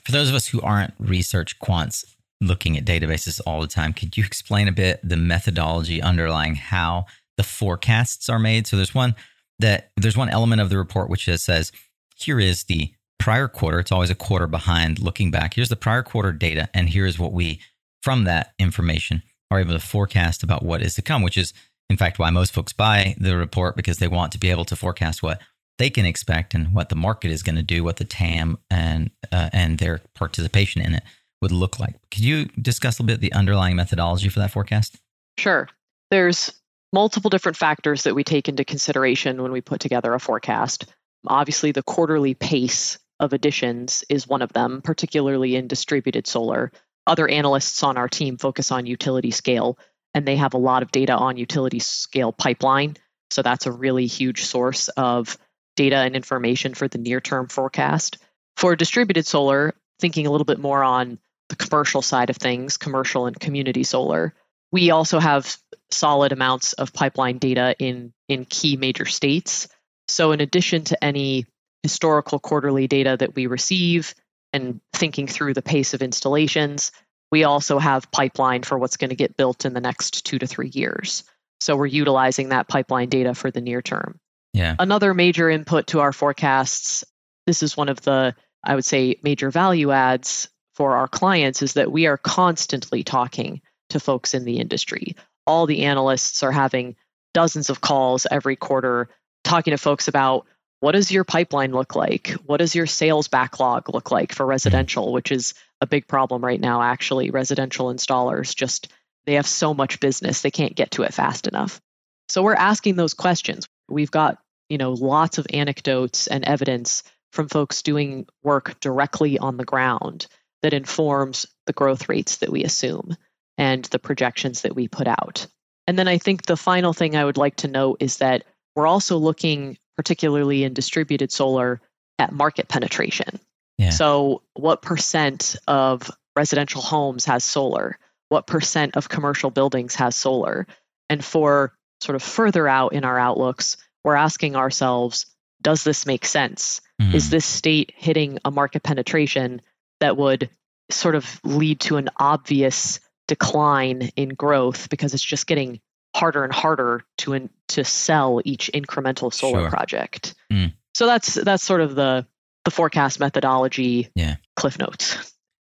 [0.05, 2.05] For those of us who aren't research quants
[2.41, 7.07] looking at databases all the time, could you explain a bit the methodology underlying how
[7.37, 8.66] the forecasts are made?
[8.66, 9.14] So there's one
[9.59, 11.72] that there's one element of the report which says
[12.14, 13.80] here is the prior quarter.
[13.80, 15.55] It's always a quarter behind looking back.
[15.55, 16.68] Here's the prior quarter data.
[16.74, 17.61] And here is what we,
[18.03, 21.53] from that information, are able to forecast about what is to come, which is,
[21.89, 24.76] in fact, why most folks buy the report because they want to be able to
[24.76, 25.41] forecast what
[25.78, 29.11] they can expect and what the market is going to do, what the TAM and
[29.30, 31.03] uh, and their participation in it
[31.43, 31.97] would look like.
[32.11, 34.97] Could you discuss a little bit the underlying methodology for that forecast?
[35.39, 35.68] Sure.
[36.11, 36.53] There's
[36.93, 40.87] multiple different factors that we take into consideration when we put together a forecast.
[41.26, 46.72] Obviously, the quarterly pace of additions is one of them, particularly in distributed solar.
[47.07, 49.78] Other analysts on our team focus on utility scale,
[50.14, 52.97] and they have a lot of data on utility scale pipeline.
[53.30, 55.37] So that's a really huge source of
[55.76, 58.18] data and information for the near term forecast.
[58.57, 61.18] For distributed solar, thinking a little bit more on
[61.49, 64.35] the commercial side of things, commercial and community solar,
[64.73, 65.57] we also have
[65.91, 69.69] solid amounts of pipeline data in, in key major states.
[70.09, 71.47] So, in addition to any
[71.83, 74.15] historical quarterly data that we receive
[74.53, 76.93] and thinking through the pace of installations,
[77.31, 80.47] we also have pipeline for what's going to get built in the next two to
[80.47, 81.25] three years.
[81.61, 84.19] So, we're utilizing that pipeline data for the near term.
[84.53, 84.75] Yeah.
[84.79, 87.05] Another major input to our forecasts,
[87.47, 88.35] this is one of the,
[88.65, 93.61] I would say, major value adds for our clients, is that we are constantly talking
[93.91, 95.16] to folks in the industry.
[95.47, 96.97] All the analysts are having
[97.35, 99.09] dozens of calls every quarter
[99.45, 100.47] talking to folks about
[100.81, 102.31] what does your pipeline look like?
[102.45, 104.51] What does your sales backlog look like for hmm.
[104.51, 107.31] residential, which is a big problem right now, actually.
[107.31, 108.93] Residential installers just,
[109.24, 111.81] they have so much business, they can't get to it fast enough.
[112.29, 113.68] So we're asking those questions.
[113.89, 117.03] We've got, you know, lots of anecdotes and evidence
[117.33, 120.27] from folks doing work directly on the ground
[120.67, 123.17] that informs the growth rates that we assume
[123.57, 125.47] and the projections that we put out.
[125.87, 128.43] And then I think the final thing I would like to note is that
[128.75, 131.81] we're also looking, particularly in distributed solar,
[132.19, 133.39] at market penetration.
[133.79, 133.91] Yeah.
[133.91, 137.97] So, what percent of residential homes has solar?
[138.29, 140.67] What percent of commercial buildings has solar?
[141.09, 145.27] And for sort of further out in our outlooks, we're asking ourselves,
[145.62, 146.81] does this make sense?
[147.01, 147.14] Mm.
[147.14, 149.62] Is this state hitting a market penetration
[150.01, 150.51] that would
[150.91, 155.81] sort of lead to an obvious decline in growth because it's just getting
[156.15, 159.71] harder and harder to in, to sell each incremental solar Sure.
[159.71, 160.35] project.
[160.53, 160.73] Mm.
[160.95, 162.27] So that's that's sort of the
[162.65, 164.09] the forecast methodology.
[164.15, 164.37] Yeah.
[164.57, 165.17] Cliff notes.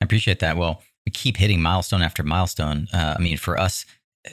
[0.01, 0.57] I appreciate that.
[0.57, 2.89] Well, we keep hitting milestone after milestone.
[2.93, 3.85] Uh, I mean, for us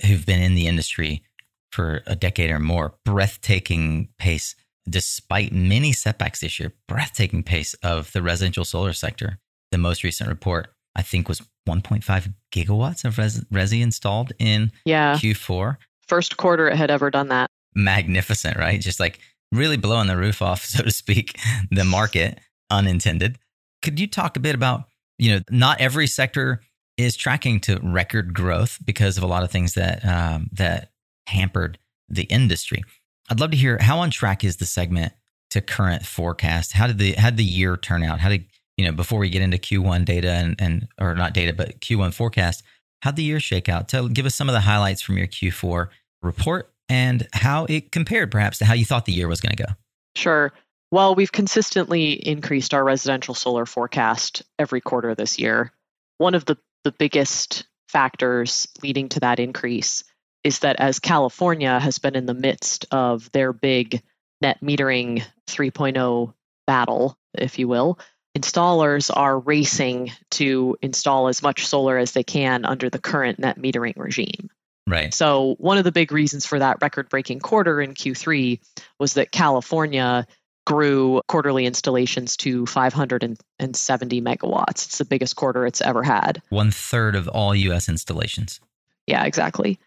[0.06, 1.24] who've been in the industry
[1.72, 4.56] for a decade or more, breathtaking pace,
[4.90, 9.40] despite many setbacks this year, breathtaking pace of the residential solar sector.
[9.76, 15.16] The most recent report, I think, was 1.5 gigawatts of res- resi installed in Yeah,
[15.18, 15.76] Q4.
[16.08, 17.50] first quarter it had ever done that.
[17.76, 18.80] Magnificent, right?
[18.80, 19.20] Just like
[19.52, 21.38] really blowing the roof off, so to speak,
[21.72, 22.40] the market,
[22.72, 23.38] unintended.
[23.82, 24.86] Could you talk a bit about,
[25.18, 26.62] you know, not every sector
[26.96, 30.92] is tracking to record growth because of a lot of things that um, that
[31.28, 32.82] hampered the industry.
[33.30, 35.12] I'd love to hear how on track is the segment
[35.50, 36.72] to current forecast.
[36.72, 38.22] How did the how did the year turn out?
[38.22, 38.46] How did
[38.78, 42.14] you know before we get into Q1 data and and or not data but Q1
[42.14, 42.64] forecast?
[43.02, 43.88] How'd the year shake out?
[43.88, 45.90] Tell give us some of the highlights from your Q4
[46.22, 49.64] report and how it compared perhaps to how you thought the year was going to
[49.64, 49.70] go.
[50.16, 50.54] Sure.
[50.92, 55.72] Well, we've consistently increased our residential solar forecast every quarter this year.
[56.20, 60.04] One of the, the biggest factors leading to that increase
[60.44, 64.02] is that as California has been in the midst of their big
[64.42, 66.34] net metering 3.0
[66.68, 68.00] battle, if you will,
[68.36, 73.58] installers are racing to install as much solar as they can under the current net
[73.58, 74.50] metering regime.
[74.88, 75.14] Right.
[75.14, 78.60] So, one of the big reasons for that record breaking quarter in Q3
[79.00, 80.28] was that California
[80.68, 84.86] grew quarterly installations to 570 megawatts.
[84.86, 86.42] It's the biggest quarter it's ever had.
[86.50, 87.90] One third of all U.S.
[87.90, 88.60] installations.
[89.08, 89.80] Yeah, exactly.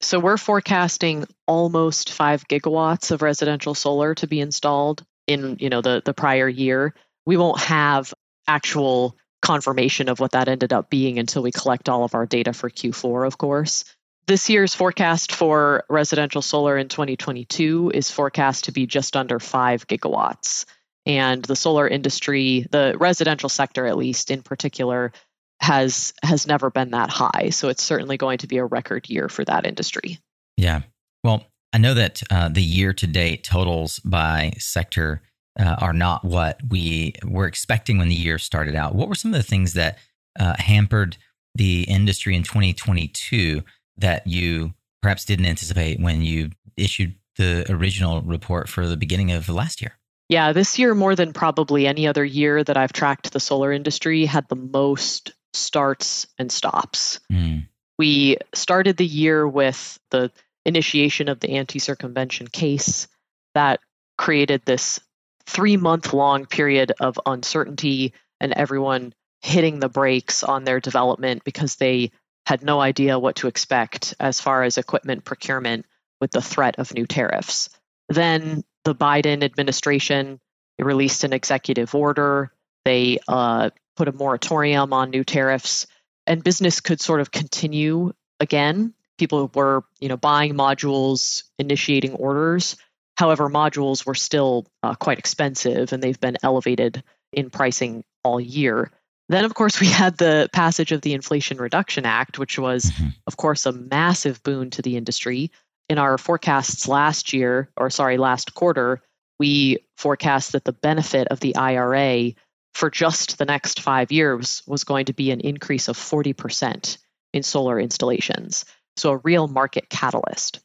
[0.00, 5.82] So, we're forecasting almost 5 gigawatts of residential solar to be installed in, you know,
[5.82, 6.94] the the prior year.
[7.26, 8.14] We won't have
[8.46, 12.52] actual confirmation of what that ended up being until we collect all of our data
[12.52, 13.84] for Q4, of course.
[14.26, 19.86] This year's forecast for residential solar in 2022 is forecast to be just under 5
[19.86, 20.64] gigawatts.
[21.04, 25.12] And the solar industry, the residential sector at least in particular,
[25.60, 27.50] has has never been that high.
[27.50, 30.18] So it's certainly going to be a record year for that industry.
[30.56, 30.82] Yeah.
[31.22, 35.22] Well, I know that uh, the year to date totals by sector
[35.58, 38.94] uh, are not what we were expecting when the year started out.
[38.94, 39.98] What were some of the things that
[40.38, 41.16] uh, hampered
[41.54, 43.62] the industry in 2022
[43.98, 49.48] that you perhaps didn't anticipate when you issued the original report for the beginning of
[49.48, 49.98] last year?
[50.28, 54.24] Yeah, this year, more than probably any other year that I've tracked the solar industry,
[54.24, 57.20] had the most starts and stops.
[57.32, 57.68] Mm.
[57.98, 60.32] We started the year with the
[60.64, 63.06] initiation of the anti circumvention case
[63.54, 63.80] that
[64.18, 65.00] created this
[65.46, 71.76] three month long period of uncertainty and everyone hitting the brakes on their development because
[71.76, 72.10] they
[72.46, 75.86] had no idea what to expect as far as equipment procurement
[76.20, 77.68] with the threat of new tariffs.
[78.08, 80.40] Then the Biden administration
[80.78, 82.52] released an executive order.
[82.84, 85.86] They uh, put a moratorium on new tariffs,
[86.26, 88.94] and business could sort of continue again.
[89.18, 92.76] People were, you know, buying modules, initiating orders.
[93.16, 97.02] However, modules were still uh, quite expensive, and they've been elevated
[97.32, 98.90] in pricing all year.
[99.28, 103.14] Then, of course, we had the passage of the Inflation Reduction Act, which was, Mhm.
[103.26, 105.50] of course, a massive boon to the industry.
[105.88, 109.00] In our forecasts last year, or sorry, last quarter,
[109.38, 112.32] we forecast that the benefit of the IRA
[112.74, 116.98] for just the next five years was going to be an increase of 40%
[117.32, 118.64] in solar installations.
[118.96, 120.60] So, a real market catalyst.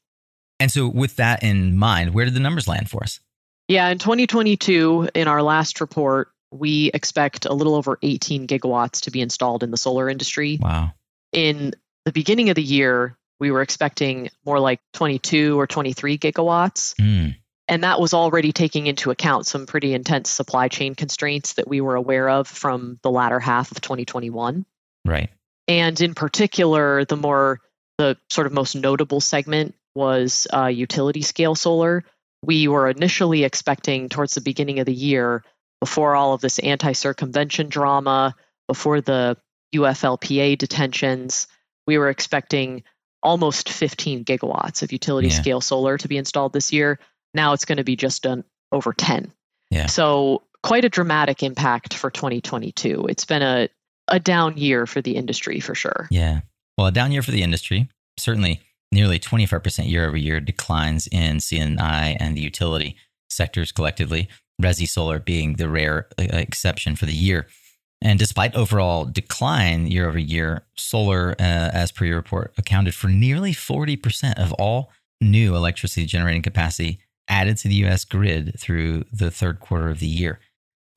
[0.61, 3.19] And so, with that in mind, where did the numbers land for us?
[3.67, 9.11] Yeah, in 2022, in our last report, we expect a little over 18 gigawatts to
[9.11, 10.59] be installed in the solar industry.
[10.61, 10.91] Wow.
[11.31, 11.73] In
[12.05, 16.93] the beginning of the year, we were expecting more like 22 or 23 gigawatts.
[17.01, 17.37] Mm.
[17.67, 21.81] And that was already taking into account some pretty intense supply chain constraints that we
[21.81, 24.63] were aware of from the latter half of 2021.
[25.05, 25.31] Right.
[25.67, 27.61] And in particular, the more,
[27.97, 32.03] the sort of most notable segment was uh, utility scale solar.
[32.43, 35.43] We were initially expecting towards the beginning of the year,
[35.79, 38.35] before all of this anti circumvention drama,
[38.67, 39.37] before the
[39.75, 41.47] UFLPA detentions,
[41.87, 42.83] we were expecting
[43.23, 45.35] almost 15 gigawatts of utility Yeah.
[45.35, 46.99] scale solar to be installed this year.
[47.33, 49.31] Now it's going to be just done over 10.
[49.69, 49.85] Yeah.
[49.87, 53.07] So quite a dramatic impact for 2022.
[53.09, 53.69] It's been a,
[54.07, 56.07] a down year for the industry for sure.
[56.11, 56.41] Yeah.
[56.77, 57.89] Well, a down year for the industry.
[58.17, 58.61] Certainly,
[58.91, 62.95] nearly 25% year over year declines in C&I and the utility
[63.29, 64.27] sectors collectively,
[64.61, 67.47] Resi Solar being the rare uh, exception for the year.
[68.01, 73.07] And despite overall decline year over year, solar, uh, as per your report, accounted for
[73.07, 79.29] nearly 40% of all new electricity generating capacity added to the US grid through the
[79.29, 80.39] third quarter of the year.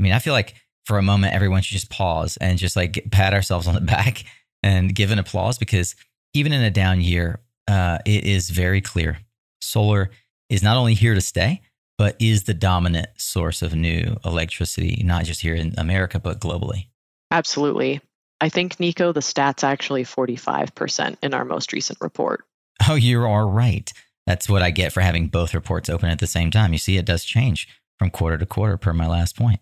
[0.01, 0.55] I mean, I feel like
[0.87, 4.25] for a moment, everyone should just pause and just like pat ourselves on the back
[4.63, 5.95] and give an applause because
[6.33, 9.19] even in a down year, uh, it is very clear
[9.65, 10.11] solar
[10.49, 11.63] is not only here to stay,
[11.97, 16.89] but is the dominant source of new electricity, not just here in America, but globally.
[17.31, 18.01] Absolutely.
[18.41, 22.45] I think, Nico, the stat's actually 45% in our most recent report.
[22.89, 23.91] Oh, you are right.
[24.27, 26.73] That's what I get for having both reports open at the same time.
[26.73, 29.61] You see, it does change from quarter to quarter, per my last point.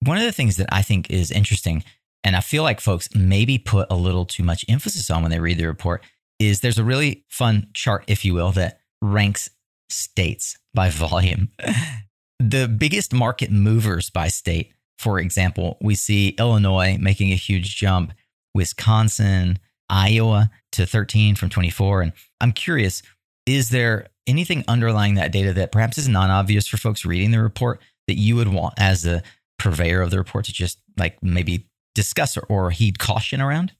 [0.00, 1.84] One of the things that I think is interesting,
[2.24, 5.40] and I feel like folks maybe put a little too much emphasis on when they
[5.40, 6.02] read the report,
[6.38, 9.50] is there's a really fun chart, if you will, that ranks
[9.88, 11.50] states by volume.
[12.38, 18.12] the biggest market movers by state, for example, we see Illinois making a huge jump,
[18.54, 19.58] Wisconsin,
[19.88, 22.02] Iowa to 13 from 24.
[22.02, 23.02] And I'm curious,
[23.46, 27.42] is there anything underlying that data that perhaps is non obvious for folks reading the
[27.42, 29.22] report that you would want as a
[29.58, 33.72] purveyor of the report to just like maybe discuss or, or heed caution around?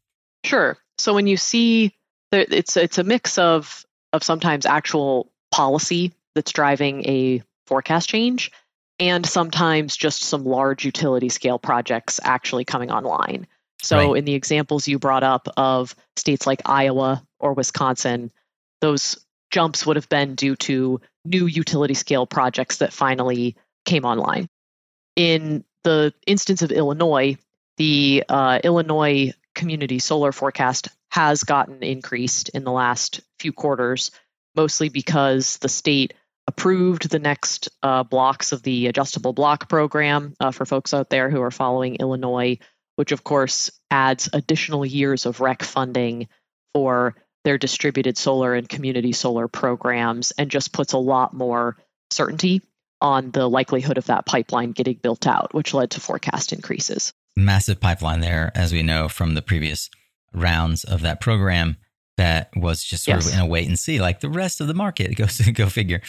[0.45, 0.77] Sure.
[0.97, 1.95] So when you see
[2.31, 8.51] there, it's it's a mix of of sometimes actual policy that's driving a forecast change
[8.99, 13.47] and sometimes just some large utility scale projects actually coming online.
[13.81, 14.19] So Right.
[14.19, 18.33] in the examples you brought up of states like Iowa or Wisconsin,
[18.81, 24.49] those jumps would have been due to new utility scale projects that finally came online.
[25.15, 27.37] In the instance of Illinois,
[27.77, 34.13] the uh, Illinois community solar forecast has gotten increased in the last few quarters,
[34.55, 36.15] mostly because the state
[36.47, 41.29] approved the next uh, blocks of the adjustable block program uh, for folks out there
[41.29, 42.57] who are following Illinois,
[42.97, 46.29] which of course adds additional years of REC funding
[46.73, 51.77] for their distributed solar and community solar programs and just puts a lot more
[52.11, 52.63] certainty
[53.01, 57.13] on the likelihood of that pipeline getting built out, which led to forecast increases.
[57.39, 59.89] Massive pipeline there, as we know from the previous
[60.33, 61.77] rounds of that program.
[62.17, 63.29] That was just sort Yes.
[63.29, 65.15] of in a wait and see, like the rest of the market.
[65.17, 66.01] Go, go figure.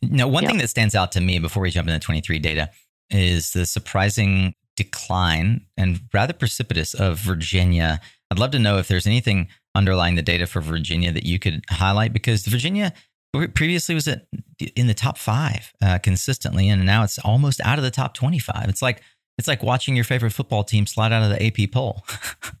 [0.00, 2.70] Now, one thing that stands out to me before we jump into 23 data
[3.10, 8.00] is the surprising decline and rather precipitous of Virginia.
[8.30, 11.62] I'd love to know if there's anything underlying the data for Virginia that you could
[11.68, 12.94] highlight because Virginia
[13.54, 14.26] previously was at
[14.74, 18.68] in the top five uh, consistently, and now it's almost out of the top twenty-five.
[18.70, 19.02] It's like
[19.38, 22.04] it's like watching your favorite football team slide out of the AP poll.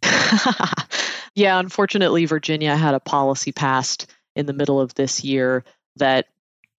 [1.34, 5.64] yeah, unfortunately, Virginia had a policy passed in the middle of this year
[5.96, 6.26] that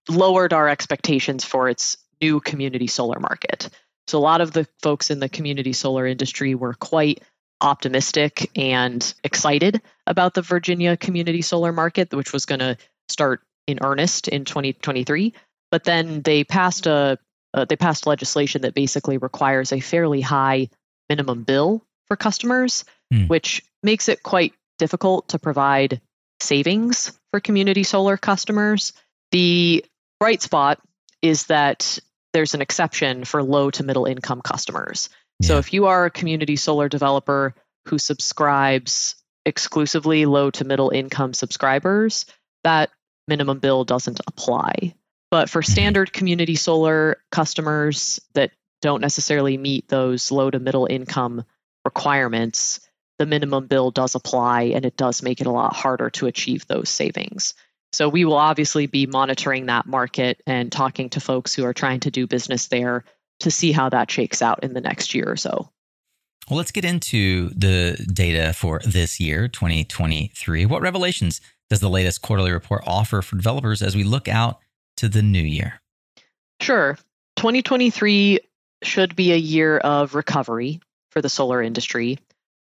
[0.07, 3.69] lowered our expectations for its new community solar market.
[4.07, 7.21] So a lot of the folks in the community solar industry were quite
[7.61, 12.77] optimistic and excited about the Virginia community solar market, which was going to
[13.09, 15.33] start in earnest in 2023.
[15.71, 17.19] But then they passed a
[17.53, 20.69] uh, they passed legislation that basically requires a fairly high
[21.09, 23.27] minimum bill for customers, hmm.
[23.27, 26.01] which makes it quite difficult to provide
[26.39, 28.93] savings for community solar customers.
[29.31, 29.85] The
[30.19, 30.79] bright spot
[31.21, 31.99] is that
[32.33, 35.09] there's an exception for low to middle income customers.
[35.39, 35.47] Yeah.
[35.47, 37.55] So if you are a community solar developer
[37.87, 42.25] who subscribes exclusively low to middle income subscribers,
[42.63, 42.89] that
[43.27, 44.95] minimum bill doesn't apply.
[45.31, 45.71] But for mm-hmm.
[45.71, 48.51] standard community solar customers that
[48.81, 51.43] don't necessarily meet those low to middle income
[51.85, 52.79] requirements,
[53.17, 56.65] the minimum bill does apply and it does make it a lot harder to achieve
[56.67, 57.53] those savings.
[57.91, 62.01] So we will obviously be monitoring that market and talking to folks who are trying
[62.01, 63.03] to do business there
[63.41, 65.69] to see how that shakes out in the next year or so.
[66.49, 70.65] Well, let's get into the data for this year, 2023.
[70.65, 74.59] What revelations does the latest quarterly report offer for developers as we look out
[74.99, 75.81] to the new year?
[76.61, 76.97] Sure.
[77.37, 78.39] 2023
[78.83, 80.81] should be a year of recovery
[81.11, 82.19] for the solar industry.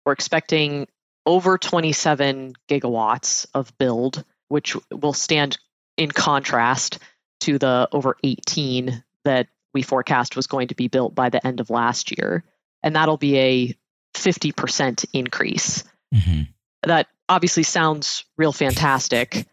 [0.05, 0.89] We're expecting
[1.27, 5.59] over 27 gigawatts of build, which will stand
[5.97, 6.99] in contrast
[7.41, 11.61] to the over 18 that we forecast was going to be built by the end
[11.61, 12.45] of last year.
[12.83, 13.77] And that'll be a
[14.15, 15.85] 50% increase.
[16.13, 16.43] Mm-hmm.
[16.83, 19.47] That obviously sounds real fantastic.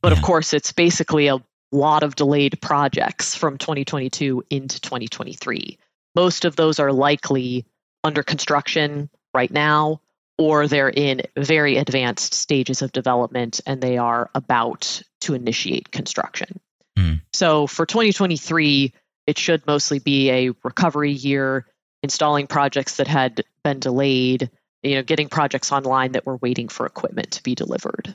[0.00, 0.18] But yeah.
[0.18, 1.38] of course, it's basically a
[1.72, 5.78] lot of delayed projects from 2022 into 2023.
[6.14, 7.66] Most of those are likely
[8.04, 10.00] under construction right now,
[10.38, 16.60] or they're in very advanced stages of development and they are about to initiate construction.
[16.96, 17.20] Mm.
[17.32, 18.92] So for 2023,
[19.26, 21.66] it should mostly be a recovery year,
[22.02, 24.50] installing projects that had been delayed,
[24.82, 28.14] you know, getting projects online that were waiting for equipment to be delivered.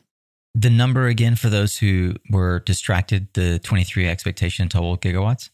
[0.56, 5.50] The number again for those who were distracted, the 23 expectation total gigawatts?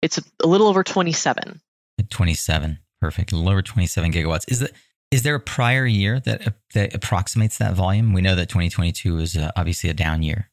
[0.00, 1.60] It's a little over 27.
[2.08, 2.78] 27.
[3.00, 3.32] Perfect.
[3.32, 4.44] A little over 27 gigawatts.
[4.48, 4.72] Is that
[5.10, 8.14] is there a prior year that that approximates that volume?
[8.14, 10.50] We know that 2022 is uh, obviously a down year.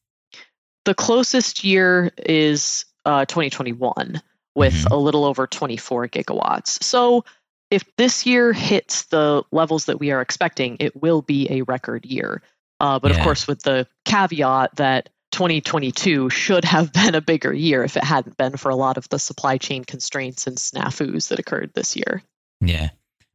[0.83, 4.21] The closest year is uh, 2021
[4.55, 4.93] with mm-hmm.
[4.93, 6.83] a little over 24 gigawatts.
[6.83, 7.23] So
[7.71, 12.05] if this year hits the levels that we are expecting, it will be a record
[12.05, 12.41] year.
[12.79, 13.17] Uh, but yeah.
[13.17, 18.03] of course, with the caveat that 2022 should have been a bigger year if it
[18.03, 21.95] hadn't been for a lot of the supply chain constraints and snafus that occurred this
[21.95, 22.23] year.
[22.61, 22.89] Yeah.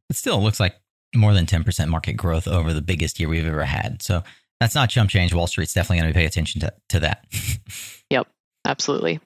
[0.09, 0.75] It still, looks like
[1.15, 4.01] more than 10% market growth over the biggest year we've ever had.
[4.01, 4.23] So
[4.59, 5.33] that's not chump change.
[5.33, 7.25] Wall Street's definitely going to pay attention to, to that.
[8.09, 8.27] yep,
[8.65, 9.19] absolutely.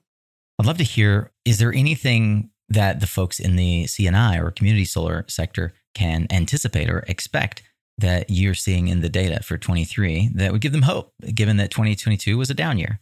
[0.60, 4.86] I'd love to hear is there anything that the folks in the C&I or community
[4.86, 7.64] solar sector can anticipate or expect
[8.00, 11.72] that you're seeing in the data for 23 that would give them hope, given that
[11.72, 13.00] 2022 was a down year?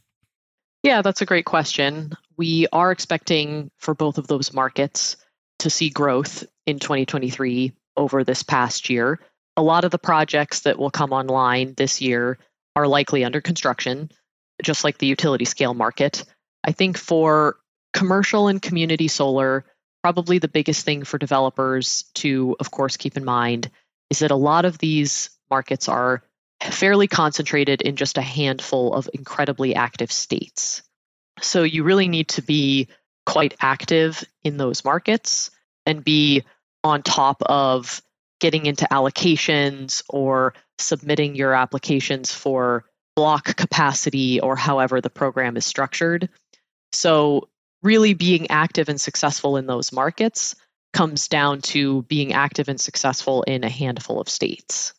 [0.83, 2.13] Yeah, that's a great question.
[2.37, 5.17] We are expecting for both of those markets
[5.59, 9.19] to see growth in 2023 over this past year.
[9.55, 12.37] A lot of the projects that will come online this year
[12.75, 14.11] are likely under construction,
[14.63, 16.23] just like the utility scale market.
[16.63, 17.57] I think for
[17.93, 19.65] commercial and community solar,
[20.03, 23.71] probably the biggest thing for developers to, of course, keep in mind
[24.09, 26.23] is that a lot of these markets are
[26.61, 30.81] fairly concentrated in just a handful of incredibly active states.
[31.41, 32.87] So you really need to be
[33.25, 35.51] quite active in those markets
[35.85, 36.43] and be
[36.83, 38.01] on top of
[38.39, 42.85] getting into allocations or submitting your applications for
[43.15, 46.29] block capacity or however the program is structured.
[46.91, 47.49] So,
[47.83, 50.55] really being active and successful in those markets
[50.93, 54.93] comes down to being active and successful in a handful of states.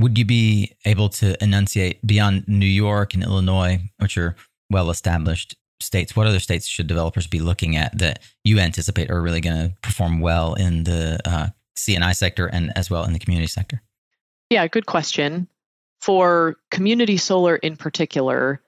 [0.00, 4.34] Would you be able to enunciate beyond New York and Illinois, which are
[4.70, 9.22] well established states, what other states should developers be looking at that you anticipate are
[9.22, 13.18] really going to perform well in the uh, C&I sector and as well in the
[13.18, 13.82] community sector?
[14.50, 15.48] Yeah, good question.
[16.00, 18.60] For community solar in particular,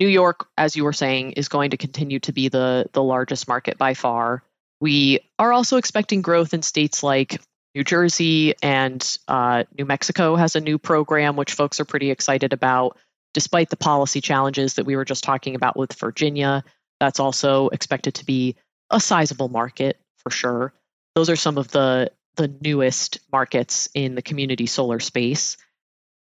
[0.00, 3.48] New York, as you were saying, is going to continue to be the, the largest
[3.48, 4.42] market by far.
[4.80, 7.40] We are also expecting growth in states like
[7.74, 12.52] New Jersey and uh, New Mexico has a new program, which folks are pretty excited
[12.52, 12.96] about
[13.34, 16.64] despite the policy challenges that we were just talking about with Virginia,
[16.98, 18.56] that's also expected to be
[18.90, 20.72] a sizable market for sure.
[21.14, 25.56] Those are some of the the newest markets in the community solar space.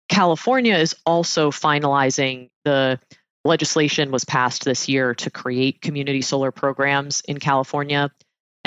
[0.07, 2.99] California is also finalizing the
[3.43, 8.11] legislation was passed this year to create community solar programs in California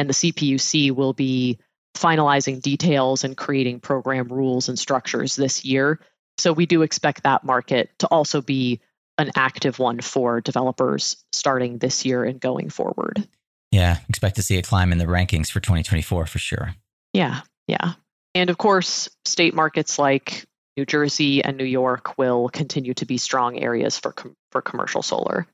[0.03, 1.61] and the CPUC will be
[1.97, 6.01] finalizing details and creating program rules and structures this year.
[6.39, 8.81] So we do expect that market to also be
[9.17, 13.29] an active one for developers starting this year and going forward.
[13.71, 16.75] Yeah, expect to see a climb in the rankings for 2024 for sure.
[17.13, 17.93] Yeah, yeah.
[18.35, 20.47] And of course, state markets like
[20.77, 25.03] New Jersey and New York will continue to be strong areas for com- for commercial
[25.03, 25.47] solar.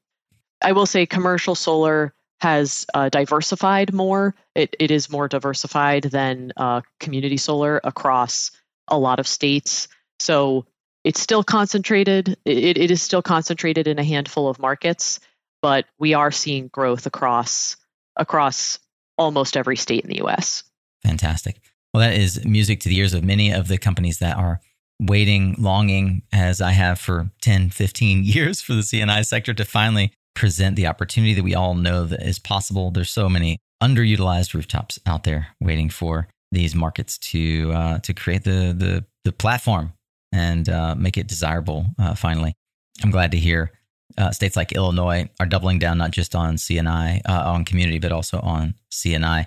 [0.63, 4.35] I will say commercial solar has uh, diversified more.
[4.55, 8.51] It, it is more diversified than uh, community solar across
[8.89, 9.89] a lot of states.
[10.21, 10.67] So
[11.05, 12.37] it's still concentrated.
[12.45, 15.21] It, it is still concentrated in a handful of markets,
[15.63, 17.77] but we are seeing growth across
[18.17, 18.79] across
[19.17, 20.65] almost every state in the U.S.
[21.05, 21.61] Fantastic.
[21.93, 24.61] Well, that is music to the ears of many of the companies that are
[25.01, 30.13] waiting, longing, as I have for 10, 15 years for the C&I sector to finally
[30.39, 32.93] present the opportunity that we all know that is possible.
[32.93, 38.45] There's so many underutilized rooftops out there waiting for these markets to uh, to create
[38.45, 39.93] the the the platform
[40.33, 41.87] and uh, make it desirable.
[41.99, 42.55] Uh, finally,
[43.03, 43.73] I'm glad to hear
[44.17, 48.13] uh, states like Illinois are doubling down not just on C&I uh, on community, but
[48.13, 49.47] also on C&I.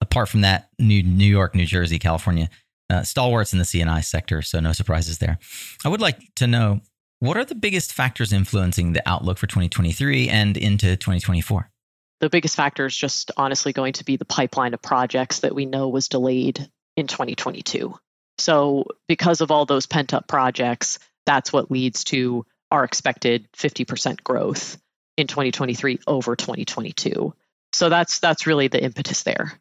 [0.00, 2.50] Apart from that, New New York, New Jersey, California,
[2.90, 5.38] uh, stalwarts in the C&I sector, so no surprises there.
[5.84, 6.80] I would like to know
[7.22, 11.70] what are the biggest factors influencing the outlook for 2023 and into 2024?
[12.18, 15.64] The biggest factor is just honestly going to be the pipeline of projects that we
[15.64, 17.94] know was delayed in 2022.
[18.38, 24.24] So, because of all those pent up projects, that's what leads to our expected 50%
[24.24, 24.76] growth
[25.16, 27.34] in 2023 over 2022.
[27.72, 29.52] So that's that's really the impetus there.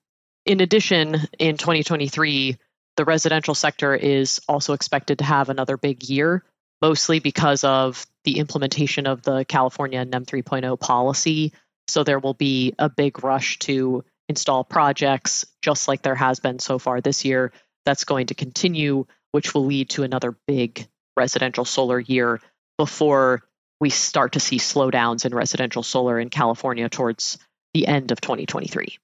[0.47, 2.57] In addition, in 2023,
[2.97, 6.43] the residential sector is also expected to have another big year
[6.82, 11.53] mostly because of the implementation of the California NEM 3.0 policy.
[11.88, 16.59] So there will be a big rush to install projects, just like there has been
[16.59, 17.51] so far this year.
[17.86, 22.39] That's going to continue, which will lead to another big residential solar year
[22.77, 23.43] before
[23.79, 27.38] we start to see slowdowns in residential solar in California towards
[27.73, 28.97] the end of 2023.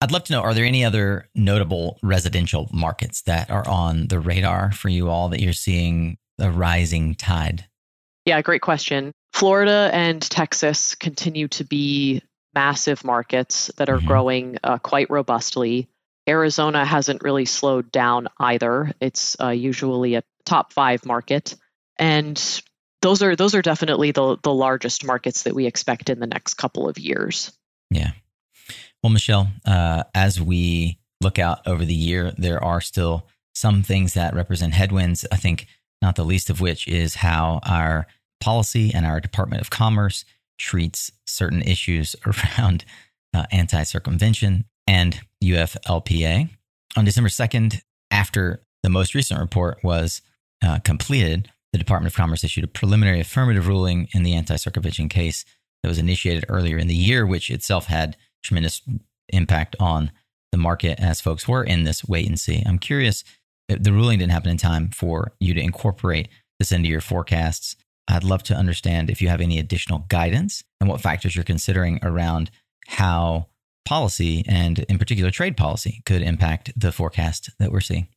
[0.00, 4.20] I'd love to know are there any other notable residential markets that are on the
[4.20, 7.66] radar for you all that you're seeing the rising tide?
[8.24, 9.12] Yeah, great question.
[9.32, 12.22] Florida and Texas continue to be
[12.54, 14.06] massive markets that are mm-hmm.
[14.06, 15.88] growing uh, quite robustly.
[16.28, 18.92] Arizona hasn't really slowed down either.
[19.00, 21.54] It's uh, usually a top five market,
[21.98, 22.62] and
[23.02, 26.54] those are those are definitely the the largest markets that we expect in the next
[26.54, 27.52] couple of years.
[27.90, 28.12] Yeah.
[29.02, 34.14] Well, Michelle, uh, as we look out over the year, there are still some things
[34.14, 35.26] that represent headwinds.
[35.30, 35.66] I think
[36.04, 38.06] not the least of which is how our
[38.40, 40.24] policy and our Department of Commerce
[40.58, 42.84] treats certain issues around
[43.32, 46.50] uh, anti circumvention and UFLPA.
[46.96, 47.80] On December 2nd,
[48.10, 50.20] after the most recent report was
[50.62, 55.08] uh, completed, the Department of Commerce issued a preliminary affirmative ruling in the anti circumvention
[55.08, 55.44] case
[55.82, 58.82] that was initiated earlier in the year, which itself had tremendous
[59.30, 60.12] impact on
[60.52, 62.62] the market as folks were in this wait and see.
[62.64, 63.24] I'm curious
[63.68, 67.76] the ruling didn't happen in time for you to incorporate this into your forecasts.
[68.08, 71.98] I'd love to understand if you have any additional guidance and what factors you're considering
[72.02, 72.50] around
[72.86, 73.46] how
[73.86, 78.08] policy and, in particular, trade policy could impact the forecast that we're seeing.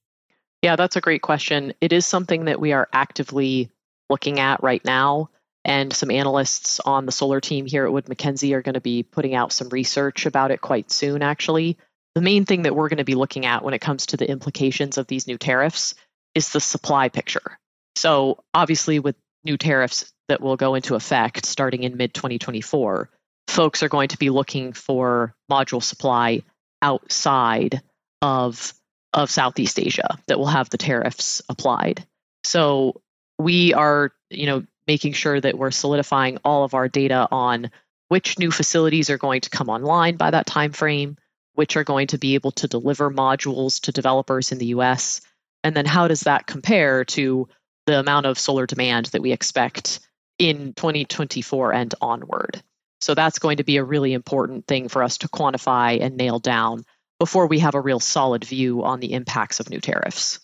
[0.61, 1.73] Yeah, that's a great question.
[1.79, 3.69] It is something that we are actively
[4.09, 5.29] looking at right now.
[5.63, 9.03] And some analysts on the solar team here at Wood Mackenzie are going to be
[9.03, 11.77] putting out some research about it quite soon, actually
[12.17, 14.27] the main thing that we're going to be looking at when it comes to the
[14.27, 15.93] implications of these new tariffs
[16.33, 17.59] is the supply picture.
[17.95, 23.11] So, obviously, with new tariffs that will go into effect starting in mid 2024,
[23.49, 26.41] folks are going to be looking for module supply
[26.81, 27.83] outside
[28.23, 28.73] of
[29.13, 32.03] of Southeast Asia that will have the tariffs applied.
[32.43, 32.99] So
[33.37, 37.69] we are, you know, making sure that we're solidifying all of our data on
[38.07, 41.15] which new facilities are going to come online by that time frame,
[41.57, 45.21] which are going to be able to deliver modules to developers in the US?
[45.63, 47.49] And then how does that compare to
[47.87, 49.99] the amount of solar demand that we expect
[50.37, 52.61] in 2024 and onward?
[53.01, 56.37] So that's going to be a really important thing for us to quantify and nail
[56.37, 56.85] down
[57.19, 60.39] before we have a real solid view on the impacts of new tariffs.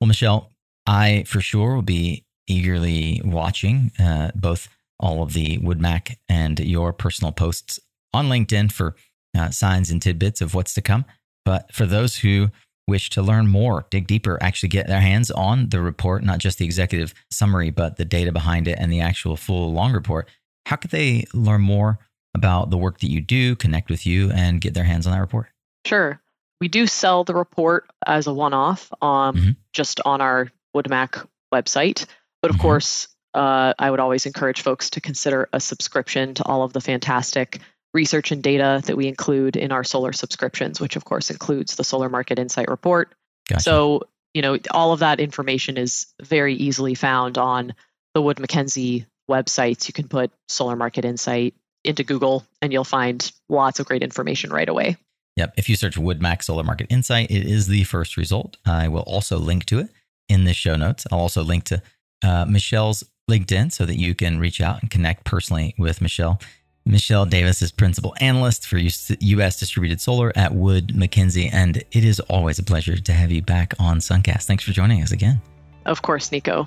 [0.00, 0.52] Well, Michelle,
[0.86, 4.68] I for sure will be eagerly watching uh, both
[5.00, 7.80] all of the WoodMac and your personal posts
[8.14, 8.94] on LinkedIn for
[9.36, 11.04] uh, signs and tidbits of what's to come.
[11.44, 12.50] But for those who
[12.86, 16.58] wish to learn more, dig deeper, actually get their hands on the report, not just
[16.58, 20.28] the executive summary, but the data behind it and the actual full long report,
[20.66, 21.98] how could they learn more
[22.34, 25.20] about the work that you do, connect with you, and get their hands on that
[25.20, 25.48] report?
[25.86, 26.20] Sure.
[26.60, 29.50] We do sell the report as a one off um, mm-hmm.
[29.72, 32.06] just on our WoodMac website.
[32.42, 32.62] But of mm-hmm.
[32.62, 36.80] course, uh, I would always encourage folks to consider a subscription to all of the
[36.80, 37.60] fantastic
[37.94, 41.84] research and data that we include in our solar subscriptions, which of course includes the
[41.84, 43.12] Solar Market Insight Report.
[43.48, 43.62] Gotcha.
[43.62, 44.02] So,
[44.34, 47.74] you know, all of that information is very easily found on
[48.14, 49.88] the Wood Mackenzie websites.
[49.88, 54.50] You can put Solar Market Insight into Google and you'll find lots of great information
[54.50, 54.96] right away.
[55.36, 55.54] Yep.
[55.56, 58.56] If you search WoodMac Solar Market Insight, it is the first result.
[58.66, 59.88] I will also link to it
[60.28, 61.06] in the show notes.
[61.10, 61.82] I'll also link to
[62.22, 66.40] uh, Michelle's LinkedIn so that you can reach out and connect personally with Michelle.
[66.88, 69.58] Michelle Davis is principal analyst for U.S.
[69.60, 73.74] Distributed Solar at Wood Mackenzie, and it is always a pleasure to have you back
[73.78, 74.44] on Suncast.
[74.44, 75.42] Thanks for joining us again.
[75.84, 76.66] Of course, Nico.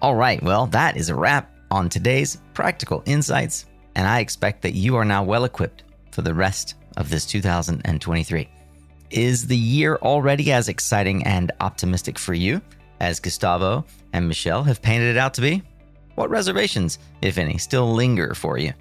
[0.00, 4.72] All right, well, that is a wrap on today's practical insights, and I expect that
[4.72, 8.48] you are now well equipped for the rest of this 2023.
[9.10, 12.62] Is the year already as exciting and optimistic for you
[13.00, 13.84] as Gustavo
[14.14, 15.62] and Michelle have painted it out to be?
[16.14, 18.72] What reservations, if any, still linger for you?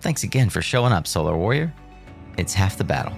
[0.00, 1.72] Thanks again for showing up, Solar Warrior.
[2.36, 3.14] It's half the battle.